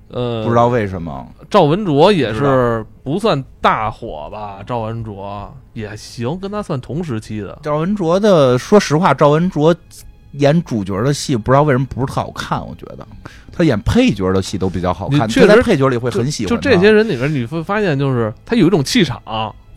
[0.09, 1.25] 呃，不知道为什么。
[1.49, 4.59] 赵文卓也是不算大火吧？
[4.65, 7.59] 赵文卓也行，跟他算同时期的。
[7.61, 9.75] 赵文卓的，说实话，赵文卓
[10.31, 13.05] 演主角的戏不知道为什么不是特好看，我觉得
[13.51, 19.21] 他演配角的戏都比较好看，确实在配角里会很喜欢就他这些人里面，你会发现，就是他有一种气场。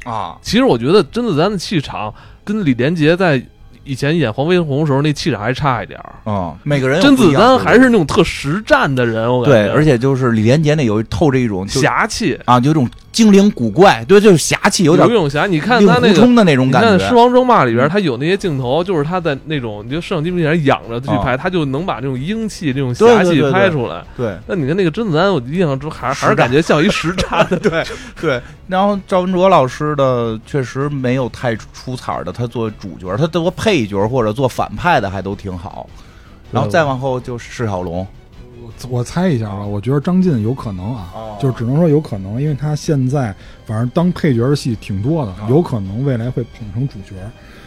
[0.07, 3.45] 啊，其实我觉得，甄子丹的气场跟李连杰在
[3.87, 6.31] 以前演黄飞鸿的时候那气场还差一点儿。
[6.31, 15.47] 啊，每个人甄子丹还是那种特实战的人，我感觉对，而且就是李连杰那有透着一种侠气，啊，就这种精灵古怪，对，就是侠气，有点有勇侠。
[15.47, 16.15] 你看他那个。
[16.17, 17.15] 冲的那种你看《狮。
[17.15, 24.03] 王争霸》里边，他有那些镜头，就是他在那种你就摄像机面前仰着去拍，他就能把这种英气、这种侠气对对对对拍出来。
[24.17, 27.57] 对那你看那个甄子丹，我印象中还还是感觉像一实战的。
[27.61, 27.85] 对
[28.21, 35.91] 对，然后赵文卓老师的确实没有太出彩的，他做主角，他做配角或者做反派的还都挺好。
[36.53, 38.07] 然后再往后就是释小龙，
[38.63, 41.37] 我我猜一下啊，我觉得张晋有可能啊，哦。
[41.41, 43.35] 就是只能说有可能，因为他现在
[43.67, 47.17] 反正当配角的戏挺多的，有可能未来会捧成主角。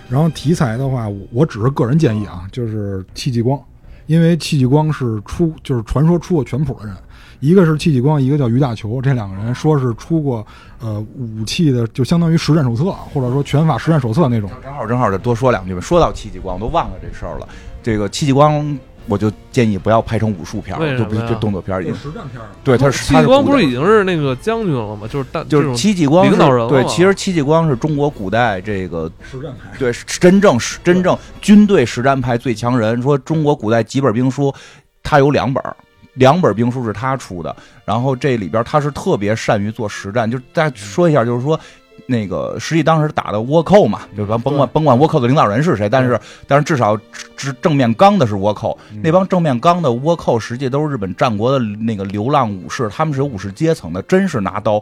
[0.08, 3.62] 然后题材的话，我我只是个人建议啊，就是戚继光，
[4.08, 6.96] 因为戚继光是出就是传说出过拳谱的人，
[7.40, 10.46] 一个是戚继光，一个叫于大球，这两个人说是出过
[10.80, 14.50] 呃武器的，就相当于实战手册或者说拳法实战手册那种。
[14.62, 15.82] 正好正好再多说两句吧。
[15.82, 17.48] 说到戚继光，我都忘了这事儿了。
[17.82, 18.78] 这个戚继光，
[19.08, 21.82] 我就建议不要拍成武术片儿，就不就动作片儿。
[21.82, 25.08] 实战片儿，对，他是戚继光不是已经是那个将军了吗？
[25.08, 29.78] 就是大就是戚继光领导人了对，其实戚继光是中国古代这个实战派。
[29.80, 33.02] 对，真正是真正军队实战派最强人。
[33.02, 34.54] 说中国古代几本兵书，
[35.02, 35.76] 他有两本儿，
[36.20, 37.56] 两本兵书是他出的。
[37.84, 41.60] 然后这里边他是特别善于做实战，就是大家说一下，就是说。
[42.08, 46.98] 那个实际当时打的倭寇嘛，就咱甭管甭管倭寇的领导人是谁，但是但是至少
[47.36, 54.82] 正正面刚的是倭寇，那帮正面刚的倭寇实际都是日本战国的那个流浪武士，他们是有武士阶层的，真是拿刀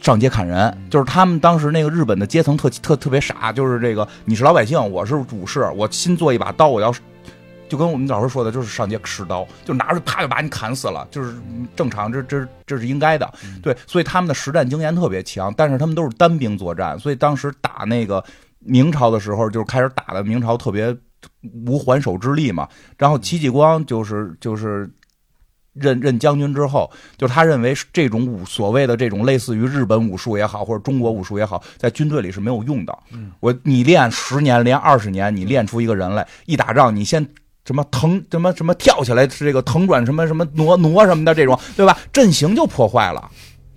[0.00, 6.94] 上街砍人，就是他们当时那个日本的阶层特特特别傻，就是这个你是老百姓，我是武士，我新做一把刀，我要
[7.74, 11.34] 就跟我们老师说的，就是上街使刀，就拿着啪就把你砍死了，就是
[11.74, 13.28] 正常，这这这是应该的，
[13.60, 18.24] 对，所以他们的实战经验特别强，但是他们都是单兵作战，所以当时打那个
[18.60, 20.96] 明朝的时候，就是开始打的明朝特别
[21.66, 24.88] 无还手之力嘛，然后戚继光就是就是。
[25.76, 32.96] 任任将军之后，就他认为这种武所谓的这种类似于日本武术也好，或者中国武术也好，在军队里是没有用的。
[33.40, 37.28] 我你练十年，练二十年，你练出一个人来，一打仗你先
[37.64, 41.98] 什么腾什么什么跳起来是，这个腾转什么什么挪挪什么的这种，对吧？
[42.12, 43.30] 阵型就破坏了。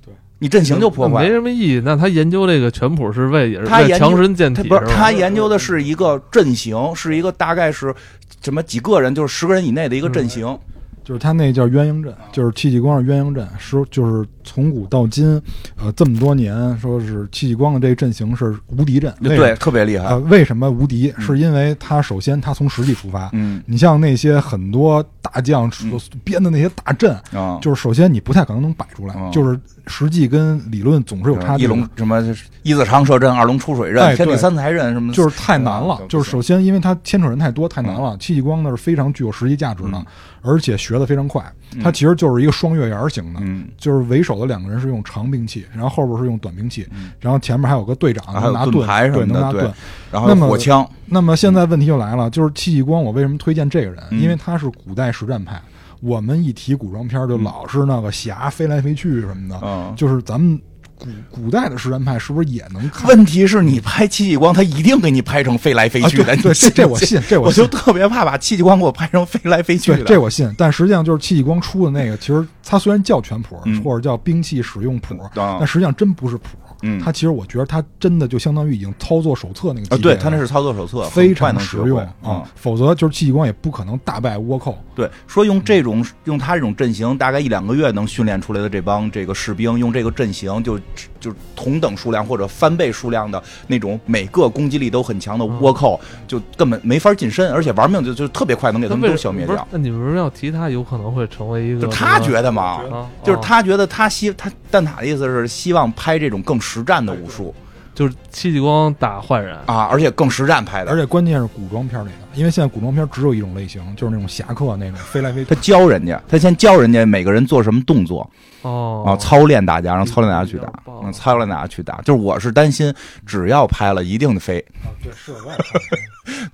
[0.06, 1.30] 对，你阵型就破坏没。
[1.30, 1.82] 什么意义。
[1.84, 7.96] 那他研究这个拳谱是为也是他研究为强身健体，他不是他研究的是一个阵型，是一个大概是
[8.44, 10.58] 什么几个人，就是十个人以内的一个阵型。
[11.04, 15.40] 就是他那叫鸳鸯阵，就是戚继光是鸳鸯阵，说就是从古到今，
[15.76, 19.14] 呃，这么多年，说是戚继光的这个阵型是无敌阵。
[19.22, 20.18] 对，特别厉害呃，。
[20.22, 21.14] 为什么无敌？
[21.18, 23.30] 嗯是因为他首先他从实际出发。
[23.34, 31.66] 嗯你像那些很多大将所编的那些大阵，啊，就是首先你不太可能能摆出来，嗯就是实际跟理论总是有差距。
[31.66, 32.24] 一龙什么
[32.64, 38.16] 一字长蛇阵、二龙出水阵、天地三才阵什么的，就是太难了嗯，就是首先因为他牵扯人太多，太难了。
[38.18, 40.06] 戚继光呢是非常具有实际价值的嗯，
[40.42, 41.44] 而且学的非常快。
[41.84, 46.88] 他其实就是一个双月牙型的，嗯，就是为首的两个人是用长兵器，然后后边是用短兵器，
[47.20, 49.74] 然后前面还有个队长啊还拿盾牌什对，么的能拿盾。
[50.12, 54.04] 然后火枪，那么现在问题就来了，就是戚继光，我为什么推荐这个人？
[54.12, 55.62] 嗯因为他是古代实战派。
[56.00, 59.94] 我们一提古装片，就老是那个侠飞来飞去什么的，嗯。
[59.96, 60.60] 就是咱们
[60.98, 63.08] 古古代的实战派是不是也能看？
[63.08, 66.36] 问题是你拍戚继光，他一定给你拍成飞来飞啊，去的。
[66.38, 67.70] 对这这我信， 这我信就。
[67.70, 70.04] 特别怕把戚继光给我拍成飞来飞去，的。
[70.04, 76.58] 这我信，但实际上就是戚继光出的那个，其实他虽然叫拳谱、嗯或者叫兵器使用谱，啊但实际上真不是谱。
[76.82, 84.78] 嗯他其实我觉得他真的就相当于已经操作手册那个级啊，对他那是操作手册，非常能学会实用啊啊。，否则就是戚继光也不可能大败倭寇。
[84.96, 90.80] 对，说用这种用他这种阵型，大概一两个月能训练出来的这帮这个士兵，用这个阵型就
[91.20, 99.68] 就同等数量或者翻倍数量的那种每个攻击力都很强的倭寇，就根本没法近身，而且玩命就就特别快能给他们都消灭掉。
[99.72, 101.82] 那你们为什么要提他有可能会成为一个？
[101.82, 107.56] 就他觉得嘛，啊，就是啊他觉得他希他蛋挞的意思是希望拍这种更实战的武术
[107.96, 110.92] 就是戚继光打坏人，啊，而且更实战拍的。
[110.92, 115.60] 而且关键是古装片里的，因为现在古装片只有一种类型，就是那种侠客那种飞来飞去他。
[115.60, 118.30] 教人家，他先教人家每个人做什么动作
[118.62, 122.00] 哦啊，操练大家，让操练大家去打比较，棒嗯，操练大家去打。
[122.02, 122.94] 就是我是担心，
[123.26, 124.64] 只要拍了，一定飞。
[124.84, 125.82] 啊，对，是我也看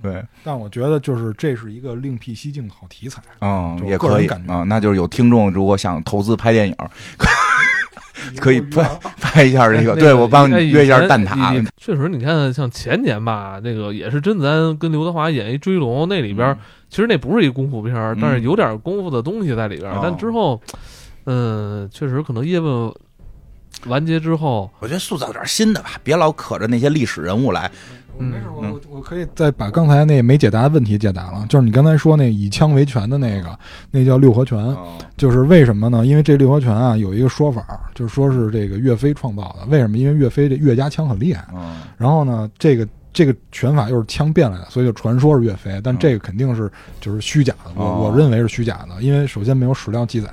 [0.00, 3.20] 对，但我觉得就是这是一个另辟蹊径的好题材。
[3.42, 4.64] 嗯，也可以啊。
[4.66, 6.74] 那就是有听众如果想投资拍电影，
[8.38, 8.82] 可以拍
[9.20, 11.66] 拍一下这个，对我帮你哎约一下蛋挞。
[11.76, 16.56] 确实，你看像前年吧，那个也是甄子丹跟刘德华演一《追龙》，那里边、
[16.88, 20.60] 其实那不是一功夫片但是有点功夫的东西在里边但之后，
[21.26, 22.92] 嗯，确实可能叶问
[23.86, 27.70] 完结之后，我觉得塑造点新的吧，别老可着那些历史人物来。
[28.16, 31.44] 没事，我我我可以再把刚才那没解答的问题解答了。
[31.48, 33.58] 就是你刚才说那以枪为权的那个，
[33.90, 34.76] 那叫六合拳，
[35.16, 36.06] 就是为什么呢？
[36.06, 39.66] 因为这六合拳啊有一个说法，就是说是这个岳飞创造的。
[39.68, 39.98] 为什么？
[39.98, 41.44] 因为岳飞这岳家枪很厉害。
[41.96, 42.86] 然后呢，这个。
[43.14, 50.28] 这个拳法又是枪变来的，所以就传说是岳飞，但这个肯定是就是虚假的，我我认为是虚假的，因为首先没有史料记载，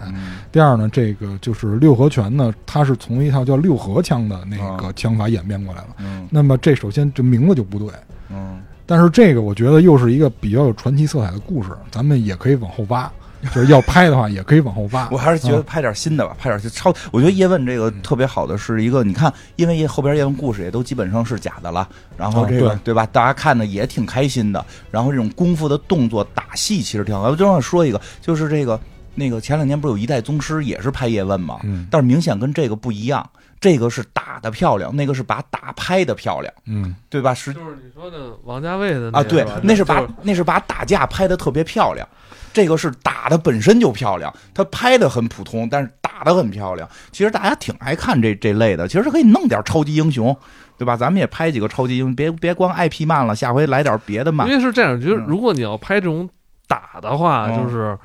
[0.51, 5.95] 第二呢，这个就是六合拳呢，它是从一套叫六合枪的那个枪法演变过来了，
[6.29, 7.89] 那么这首先这名字就不对，
[8.31, 13.09] 嗯，但是这个我觉得又是一个比较有传奇色彩的故事，咱们也可以往后挖。
[13.53, 15.07] 就是要拍的话，也可以往后挖。
[15.11, 16.93] 我还是觉得拍点新的吧，拍点超。
[17.11, 21.87] 我觉得叶问这个特别好的是一个，你看，因为后边叶问故事也都基本上是假的了，
[22.17, 23.05] 然后这个对吧？
[23.11, 24.63] 大家看的也挺开心的。
[24.91, 27.23] 然后这种功夫的动作打戏其实挺好。
[27.29, 28.79] 我就想说一个，就是这个
[29.15, 31.59] 那个前两年不是有一代宗师也是拍叶问嘛？
[31.63, 31.87] 嗯。
[31.89, 33.27] 但是明显跟这个不一样，
[33.59, 37.33] 这个是打的漂亮，那个是把打拍的漂亮，嗯，对吧？
[37.33, 42.07] 是就是你说的王家卫的啊，对，那是把那是把打架拍的特别漂亮。
[42.53, 46.87] 这个是打的本身就漂亮，它拍的很普通，但是打的很漂亮。
[47.11, 50.35] 其实大家挺爱看这这类的，其实可以弄点超级英雄，
[50.77, 50.97] 对吧？
[50.97, 54.47] 咱们也拍几个超级英雄，别 别光 IP 慢了，下回来点别的慢。
[54.47, 56.29] 因为是这样，就是如果你要拍这种
[56.67, 57.97] 打的话，就是，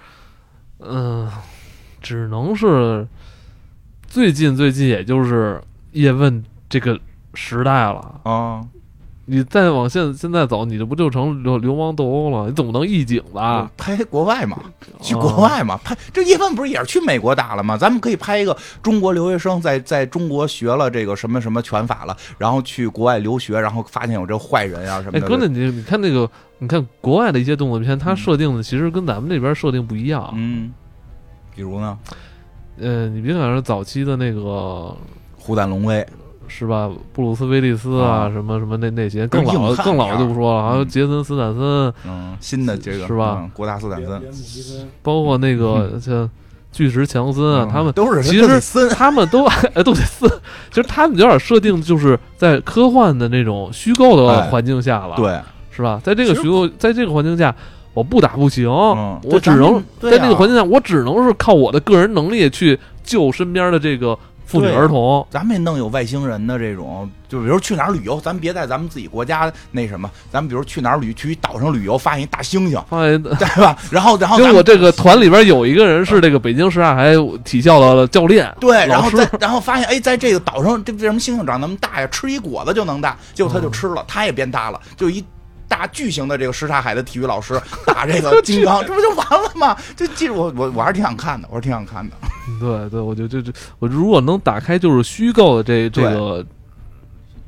[0.81, 1.31] 嗯，
[2.01, 3.07] 只能是
[4.07, 5.61] 最近最近，也就是
[5.93, 6.99] 叶问这个
[7.35, 8.61] 时代了啊。
[9.29, 12.49] 你再往现现在走，你这不就成流流氓斗殴了？
[12.49, 13.69] 你怎么能一警呢？
[13.77, 14.57] 拍国外嘛，
[15.01, 15.77] 去国外嘛？
[15.79, 17.77] 拍这叶问不是也是去美国打了吗？
[17.77, 25.27] 咱们可以拍一个中国留学生在在中国学了这个什么什么拳法了，然后去国外留学，然后发现有这坏人啊什么的。
[25.27, 30.33] 哎，哥，你你看那个，你看国外的一些动作片，它设定的其实跟咱们这边设定不一样。
[30.37, 30.73] 嗯，
[31.53, 31.99] 比如呢？
[32.79, 34.41] 呃，你别管是早期的那个
[35.37, 35.97] 《虎胆龙威》。
[36.49, 36.91] 是吧？
[37.13, 43.49] 布鲁斯威利斯啊，什么什么那那些更老的更老的就不说了，还有杰森斯坦森，嗯，新的这个是吧？
[43.53, 44.23] 国大斯坦森，
[45.03, 46.29] 包括那个像
[46.73, 49.45] 巨石强森啊，他们都是其实他们都
[49.75, 50.29] 哎都得森，
[50.71, 55.41] 其实他们有点设定就是在科幻的那种虚构的环境下了，对，
[55.71, 56.01] 是吧？
[56.03, 57.55] 在这个虚构在这个环境下，
[57.93, 64.19] 我不打不行，我只能在这个环境下，我只能是靠我的个人能力去救身边的这个。
[64.47, 73.77] 妇女儿童，咱们也弄有外星人的这种，就比如去哪儿旅游，咱别在咱们自己国家那什么，咱们比如去哪儿旅，去岛上旅游，发现一大猩猩，发现对吧？
[73.91, 77.13] 然后，然后 结果这个团里边有一个人是这个北京市海
[77.45, 82.07] 体校的教练， 对，然后在然后发现，哎，在这个岛上，这为什么猩猩长那么大呀？
[82.07, 85.25] 吃一果子就能大，结果他就吃了，他也变大了，就一。
[85.69, 89.77] 大巨型的这个什刹海的体育老师 打这个金刚， 这不就完了吗？
[89.97, 92.17] 就记住我我我还是挺想看的，我是挺想看的。
[92.61, 96.47] 对对，我觉得这这我如果能打开就是虚构的这这个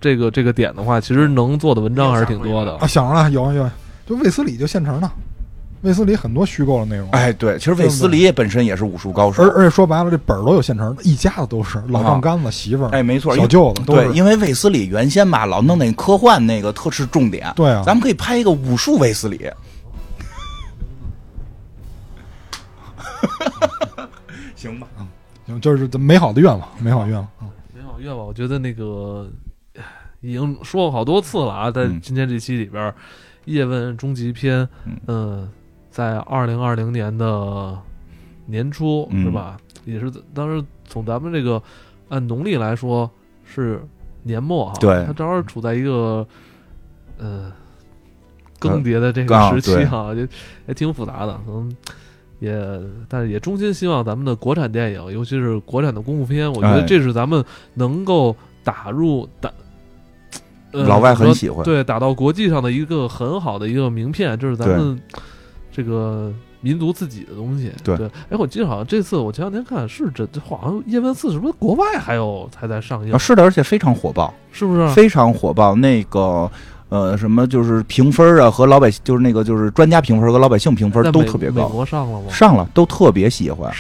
[0.01, 2.87] 这个这个点的话，其实能做的文章还是挺多的啊。
[2.87, 3.71] 想着了，有有，
[4.07, 5.11] 就卫斯理就现成的。
[5.83, 19.39] 卫斯理很多虚构的内容，哎，对，其实卫斯理本身也是武术高手，而而且说白了，这本儿都有现成的，一家子都是老丈杆子、媳妇儿，哎，没错，小舅子，对，因为卫斯理原先吧，老弄那科幻那个特是重点，对啊，咱们可以拍一个武术卫斯理，
[24.57, 24.89] 行吧，
[25.47, 27.23] 行，就是美好的愿望，美好愿望。
[27.39, 29.31] 啊，美好愿望，我觉得那个
[30.23, 32.93] 已经说过好多次了啊，在今天这期里边。
[33.45, 34.69] 叶问终极篇，
[35.07, 35.49] 嗯，
[35.99, 37.77] 在二零二零年的
[38.47, 39.57] 年初是吧？
[39.85, 41.61] 也是当时从咱们这个
[42.09, 43.11] 按农历来说
[43.45, 43.83] 是
[44.23, 46.25] 年末哈，对，它正好处在一个
[47.19, 47.51] 呃
[48.61, 50.29] 更迭的这个时期哈，也
[50.69, 51.77] 也挺复杂的，可能
[52.39, 57.45] 也，但是也衷心希望咱们的国产电影，尤其是国产的功夫片，我觉得这是咱们
[57.75, 59.51] 能够打入打。
[60.71, 65.01] 老外很喜欢，对，打到国际上的一个很好的一个名片，这是咱们
[65.79, 67.71] 这个民族自己的东西。
[67.85, 67.97] 对，
[68.29, 73.17] 哎，我记得好像这次我前两天看是这，好像《叶问四》是不是国外还有还在上映？
[73.17, 74.89] 是的，而且非常火爆，是不是？
[74.89, 76.51] 非常火爆，那个。
[76.91, 81.69] 呃，什么就是评分啊，和老百姓就是那个就是专家评分和老百姓评分都特别高。
[81.69, 82.27] 美国上了吗？
[82.31, 83.71] 上了，都特别喜欢。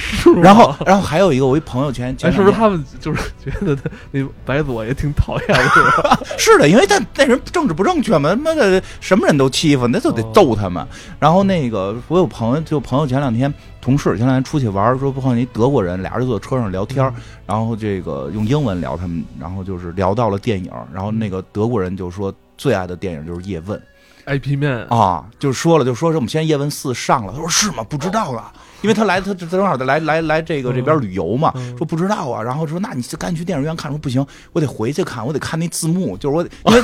[0.42, 6.18] 然后，然后还有一个，我一朋友前前是不是他们就是 觉得他那白左也挺讨厌的？
[6.36, 10.86] 是的，因为他那人政治不正确嘛，他妈的什么人都欺负，那就得揍他们。
[11.18, 17.10] 然后那个我有朋友，就朋友前两天同事前两天出去玩，说碰见一德国人，俩人坐车上聊天，
[17.46, 22.30] 然后这个用英文聊他们，然后就是聊到了电影，然后那个德国人就说。
[22.58, 23.80] 最爱的电影就是叶问
[24.26, 24.76] ，IP 面。
[24.90, 27.82] 啊，就说了，就说是我们现在叶问四上了，他说是吗？
[27.88, 28.52] 不知道了，
[28.82, 31.74] 因为他来他他正好来来来这个这边旅游嘛，嗯。
[31.78, 36.82] 说不知道啊，然后说那你就赶紧去电影院看，说不行，我得回去看，我得看那字幕，就是我得因为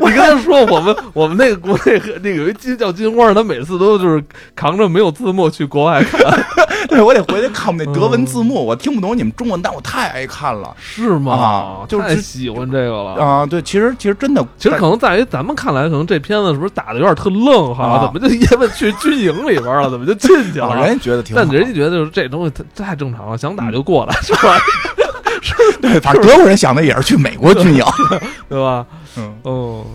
[0.00, 4.22] 你跟他说我们我们那个国内那个有一金叫金花，他每次都就是
[4.56, 6.20] 扛着没有字幕去国外看，
[6.88, 11.32] 对我得回去看我们那德文字嗯幕，我听不懂你们中文，但我太爱看了是吗？
[11.32, 13.14] 啊就是太喜欢这个了。
[13.22, 13.46] 啊！
[13.46, 17.84] 对，其实其实真的，其实可能在于咱们看来，可能这片子是不是打的有点特愣哈？
[17.84, 19.88] 啊怎么就叶问去军营里边了？
[19.90, 20.86] 怎么就进去啊了？
[20.86, 24.58] 人家觉得挺好，但人家觉得就是这东西太太正常了，想打就过来，是吧？
[25.80, 27.84] 对，反正德国人想的也是去美国军营，
[28.48, 28.86] 对吧？
[29.16, 29.86] 嗯哦。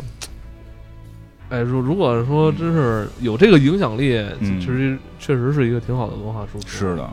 [1.50, 6.68] 哎，如如果说真是有这个影响力，嗯其实确实是一个挺好的文化输出。
[6.68, 7.10] 是的，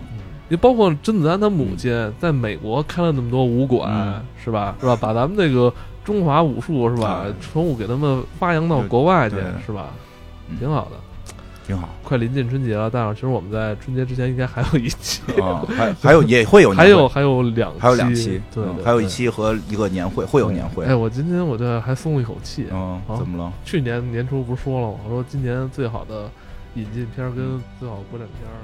[0.48, 4.74] 你包括甄子丹他母亲在美国开了那么多武馆，嗯是吧？
[4.80, 4.96] 是吧？
[5.00, 5.72] 把咱们这个
[6.04, 9.90] 中华武术是吧对，传武给他们发扬到国外去是吧？
[10.50, 10.96] 嗯挺好的。
[11.66, 11.88] 挺好。
[12.02, 19.08] 快临近春节了，但是其实我们在春节之前应该还有一期，啊， 还还有也会有年会还有还有两期，还有两期，对对，嗯还有一。
[19.14, 20.92] 期和一个年会，会有年会哎，。
[20.92, 22.66] 我今天我这还松了一口气。
[22.72, 23.52] 嗯，好怎么了？
[23.64, 24.94] 去年年初不是说了吗？
[25.04, 26.28] 我说今年最好的
[26.74, 28.58] 引进片儿跟最好国产片儿